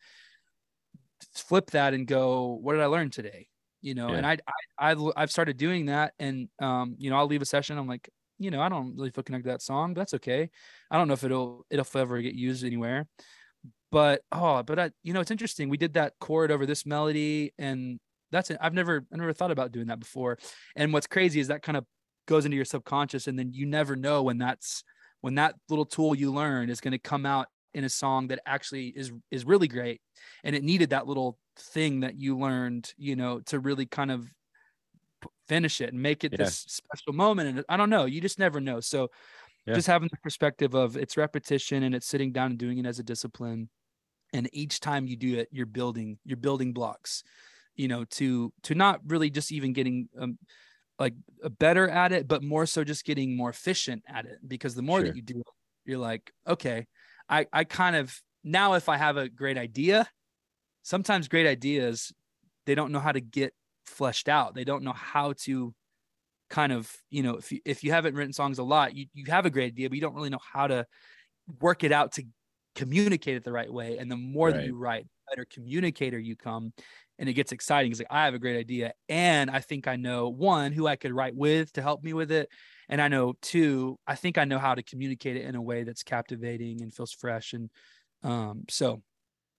flip 1.35 1.71
that 1.71 1.95
and 1.95 2.07
go 2.07 2.59
what 2.61 2.73
did 2.73 2.83
i 2.83 2.87
learn 2.87 3.11
today 3.11 3.47
you 3.83 3.95
know 3.95 4.09
yeah. 4.11 4.16
and 4.16 4.27
I, 4.27 4.38
I 4.79 4.90
i've 4.90 5.01
i've 5.16 5.31
started 5.31 5.57
doing 5.57 5.87
that 5.87 6.12
and 6.19 6.49
um 6.61 6.97
you 6.99 7.11
know 7.11 7.16
i'll 7.16 7.27
leave 7.27 7.42
a 7.42 7.47
session 7.47 7.79
i'm 7.79 7.87
like 7.87 8.11
you 8.38 8.51
know, 8.51 8.61
I 8.61 8.69
don't 8.69 8.97
really 8.97 9.11
feel 9.11 9.25
connected 9.25 9.49
to 9.49 9.53
that 9.55 9.62
song. 9.62 9.95
But 9.95 10.03
that's 10.03 10.14
okay. 10.14 10.51
I 10.90 10.99
don't 10.99 11.09
know 11.09 11.14
if 11.14 11.25
it'll 11.25 11.66
it'll 11.71 12.01
ever 12.01 12.21
get 12.21 12.35
used 12.35 12.64
anywhere. 12.64 13.07
But 13.90 14.23
oh, 14.33 14.62
but 14.62 14.79
I, 14.79 14.90
you 15.03 15.12
know, 15.12 15.21
it's 15.21 15.31
interesting. 15.31 15.69
We 15.69 15.77
did 15.77 15.95
that 15.95 16.14
chord 16.21 16.51
over 16.51 16.66
this 16.66 16.85
melody, 16.85 17.55
and 17.59 17.99
that's 18.31 18.51
it. 18.51 18.59
I've 18.61 18.75
never 18.75 19.07
I 19.12 19.16
never 19.16 19.33
thought 19.33 19.51
about 19.51 19.73
doing 19.73 19.87
that 19.87 20.01
before. 20.01 20.38
And 20.75 20.92
what's 20.92 21.07
crazy 21.07 21.40
is 21.40 21.49
that 21.49 21.62
kind 21.62 21.77
of 21.77 21.85
goes 22.27 22.45
into 22.45 22.57
your 22.57 22.64
subconscious, 22.64 23.27
and 23.27 23.38
then 23.38 23.53
you 23.53 23.66
never 23.66 23.97
know 23.97 24.23
when 24.23 24.38
that's 24.38 24.85
when 25.26 25.34
that 25.34 25.56
little 25.68 25.84
tool 25.84 26.14
you 26.14 26.32
learn 26.32 26.70
is 26.70 26.80
going 26.80 26.92
to 26.92 26.98
come 26.98 27.26
out 27.26 27.48
in 27.74 27.84
a 27.84 27.88
song 27.88 28.28
that 28.28 28.40
actually 28.46 28.86
is 28.86 29.12
is 29.30 29.44
really 29.44 29.68
great 29.68 30.00
and 30.44 30.56
it 30.56 30.64
needed 30.64 30.90
that 30.90 31.06
little 31.06 31.36
thing 31.58 32.00
that 32.00 32.14
you 32.16 32.38
learned 32.38 32.94
you 32.96 33.16
know 33.16 33.40
to 33.40 33.58
really 33.58 33.84
kind 33.84 34.10
of 34.10 34.26
finish 35.48 35.80
it 35.80 35.92
and 35.92 36.02
make 36.02 36.24
it 36.24 36.32
yeah. 36.32 36.38
this 36.38 36.64
special 36.68 37.12
moment. 37.12 37.48
And 37.48 37.64
I 37.68 37.76
don't 37.76 37.90
know, 37.90 38.04
you 38.04 38.20
just 38.20 38.38
never 38.38 38.60
know. 38.60 38.80
So 38.80 39.08
yeah. 39.66 39.74
just 39.74 39.86
having 39.86 40.08
the 40.10 40.18
perspective 40.18 40.74
of 40.74 40.96
it's 40.96 41.16
repetition 41.16 41.82
and 41.82 41.94
it's 41.94 42.06
sitting 42.06 42.32
down 42.32 42.52
and 42.52 42.58
doing 42.58 42.78
it 42.78 42.86
as 42.86 42.98
a 42.98 43.02
discipline. 43.02 43.68
And 44.32 44.48
each 44.52 44.80
time 44.80 45.06
you 45.06 45.16
do 45.16 45.38
it, 45.38 45.48
you're 45.50 45.66
building, 45.66 46.18
you're 46.24 46.36
building 46.36 46.72
blocks, 46.72 47.22
you 47.74 47.88
know, 47.88 48.04
to 48.04 48.52
to 48.64 48.74
not 48.74 49.00
really 49.06 49.30
just 49.30 49.52
even 49.52 49.72
getting 49.72 50.08
um, 50.18 50.38
like 50.98 51.14
uh, 51.44 51.48
better 51.48 51.88
at 51.88 52.12
it, 52.12 52.26
but 52.26 52.42
more 52.42 52.66
so 52.66 52.85
just 52.85 53.04
getting 53.04 53.37
more 53.37 53.50
efficient 53.50 54.02
at 54.09 54.26
it. 54.26 54.38
Because 54.46 54.74
the 54.74 54.82
more 54.82 55.00
sure. 55.00 55.09
that 55.09 55.16
you 55.16 55.22
do 55.22 55.42
you're 55.85 55.98
like, 55.98 56.32
okay, 56.46 56.87
I 57.28 57.46
I 57.52 57.64
kind 57.64 57.96
of 57.96 58.20
now 58.44 58.74
if 58.74 58.88
I 58.88 58.96
have 58.96 59.16
a 59.16 59.28
great 59.28 59.59
idea, 59.59 60.09
sometimes 60.82 61.28
great 61.28 61.46
ideas 61.46 62.12
they 62.66 62.74
don't 62.74 62.92
know 62.92 62.98
how 62.98 63.12
to 63.12 63.20
get 63.20 63.54
fleshed 63.87 64.28
out. 64.28 64.54
They 64.54 64.64
don't 64.64 64.82
know 64.82 64.92
how 64.92 65.32
to 65.44 65.72
kind 66.50 66.72
of, 66.72 66.92
you 67.11 67.22
know, 67.22 67.37
if 67.37 67.50
you, 67.50 67.61
if 67.64 67.82
you 67.82 67.92
haven't 67.92 68.14
written 68.14 68.32
songs 68.32 68.59
a 68.59 68.64
lot, 68.64 68.94
you, 68.94 69.06
you 69.14 69.24
have 69.28 69.46
a 69.46 69.50
great 69.50 69.72
idea, 69.72 69.88
but 69.88 69.94
you 69.94 70.00
don't 70.00 70.14
really 70.14 70.30
know 70.30 70.40
how 70.52 70.66
to 70.66 70.85
work 71.61 71.85
it 71.85 71.92
out 71.92 72.12
to 72.12 72.24
communicate 72.74 73.37
it 73.37 73.44
the 73.44 73.52
right 73.52 73.72
way. 73.72 73.98
And 73.98 74.11
the 74.11 74.16
more 74.16 74.48
right. 74.48 74.56
that 74.56 74.66
you 74.66 74.76
write, 74.76 75.06
better 75.30 75.46
communicator 75.50 76.18
you 76.18 76.37
come. 76.37 76.72
And 77.18 77.29
it 77.29 77.33
gets 77.33 77.52
exciting. 77.52 77.90
It's 77.90 78.00
like, 78.00 78.09
I 78.11 78.26
have 78.26 78.35
a 78.35 78.38
great 78.38 78.59
idea. 78.59 78.92
And 79.09 79.50
I 79.50 79.61
think 79.61 79.88
I 79.88 79.96
know 79.96 80.29
one, 80.29 80.72
who 80.72 80.87
I 80.87 80.96
could 80.96 81.12
write 81.12 81.35
with 81.35 81.72
to 81.74 81.83
help 81.83 82.02
me 82.05 82.12
with 82.12 82.31
it. 82.31 82.50
And 82.88 83.00
I 83.00 83.09
know 83.09 83.35
two, 83.40 83.98
I 84.07 84.14
think 84.14 84.38
I 84.38 84.44
know 84.44 84.59
how 84.59 84.74
to 84.74 84.83
communicate 84.83 85.37
it 85.37 85.44
in 85.44 85.55
a 85.55 85.62
way 85.62 85.83
that's 85.83 86.02
captivating 86.02 86.83
and 86.83 86.94
feels 86.94 87.12
fresh. 87.12 87.52
And 87.52 87.70
um, 88.22 88.64
so, 88.68 89.02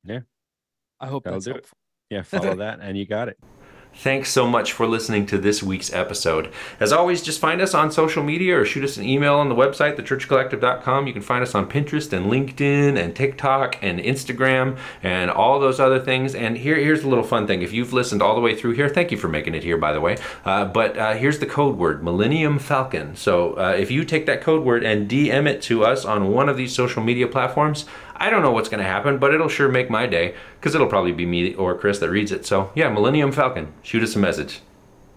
yeah, 0.03 0.19
I 0.99 1.07
hope 1.07 1.23
That'll 1.23 1.39
that's 1.39 1.47
helpful. 1.47 1.77
It. 2.11 2.15
Yeah, 2.15 2.21
follow 2.21 2.55
that 2.57 2.79
and 2.81 2.97
you 2.97 3.05
got 3.05 3.27
it. 3.27 3.37
Thanks 3.99 4.29
so 4.29 4.47
much 4.47 4.73
for 4.73 4.85
listening 4.85 5.25
to 5.25 5.39
this 5.39 5.63
week's 5.63 5.91
episode. 5.91 6.53
As 6.79 6.93
always, 6.93 7.23
just 7.23 7.39
find 7.39 7.61
us 7.61 7.73
on 7.73 7.91
social 7.91 8.21
media 8.21 8.59
or 8.59 8.63
shoot 8.63 8.83
us 8.83 8.97
an 8.97 9.05
email 9.05 9.33
on 9.37 9.49
the 9.49 9.55
website, 9.55 9.95
thechurchcollective.com. 9.95 11.07
You 11.07 11.13
can 11.13 11.23
find 11.23 11.41
us 11.41 11.55
on 11.55 11.67
Pinterest 11.67 12.13
and 12.13 12.27
LinkedIn 12.27 12.95
and 12.95 13.15
TikTok 13.15 13.81
and 13.81 13.99
Instagram 13.99 14.77
and 15.01 15.31
all 15.31 15.59
those 15.59 15.79
other 15.79 15.99
things. 15.99 16.35
And 16.35 16.55
here, 16.59 16.75
here's 16.75 17.03
a 17.03 17.09
little 17.09 17.23
fun 17.23 17.47
thing. 17.47 17.63
If 17.63 17.73
you've 17.73 17.91
listened 17.91 18.21
all 18.21 18.35
the 18.35 18.41
way 18.41 18.55
through 18.55 18.73
here, 18.73 18.87
thank 18.87 19.11
you 19.11 19.17
for 19.17 19.29
making 19.29 19.55
it 19.55 19.63
here, 19.63 19.77
by 19.77 19.93
the 19.93 19.99
way. 19.99 20.17
Uh, 20.45 20.65
but 20.65 20.95
uh, 20.95 21.15
here's 21.15 21.39
the 21.39 21.47
code 21.47 21.75
word 21.75 22.03
Millennium 22.03 22.59
Falcon. 22.59 23.15
So 23.15 23.53
uh, 23.57 23.75
if 23.79 23.89
you 23.89 24.05
take 24.05 24.27
that 24.27 24.41
code 24.41 24.63
word 24.63 24.83
and 24.83 25.09
DM 25.09 25.47
it 25.47 25.59
to 25.63 25.83
us 25.83 26.05
on 26.05 26.27
one 26.27 26.49
of 26.49 26.55
these 26.55 26.73
social 26.73 27.01
media 27.01 27.27
platforms, 27.27 27.85
I 28.17 28.29
don't 28.29 28.41
know 28.41 28.51
what's 28.51 28.69
going 28.69 28.83
to 28.83 28.89
happen, 28.89 29.17
but 29.19 29.33
it'll 29.33 29.47
sure 29.47 29.69
make 29.69 29.89
my 29.89 30.07
day 30.07 30.35
because 30.59 30.73
it'll 30.75 30.87
probably 30.87 31.11
be 31.11 31.25
me 31.25 31.53
or 31.53 31.77
Chris 31.77 31.99
that 31.99 32.09
reads 32.09 32.31
it. 32.31 32.45
So, 32.45 32.71
yeah, 32.75 32.89
Millennium 32.89 33.31
Falcon, 33.31 33.73
shoot 33.83 34.03
us 34.03 34.15
a 34.15 34.19
message. 34.19 34.61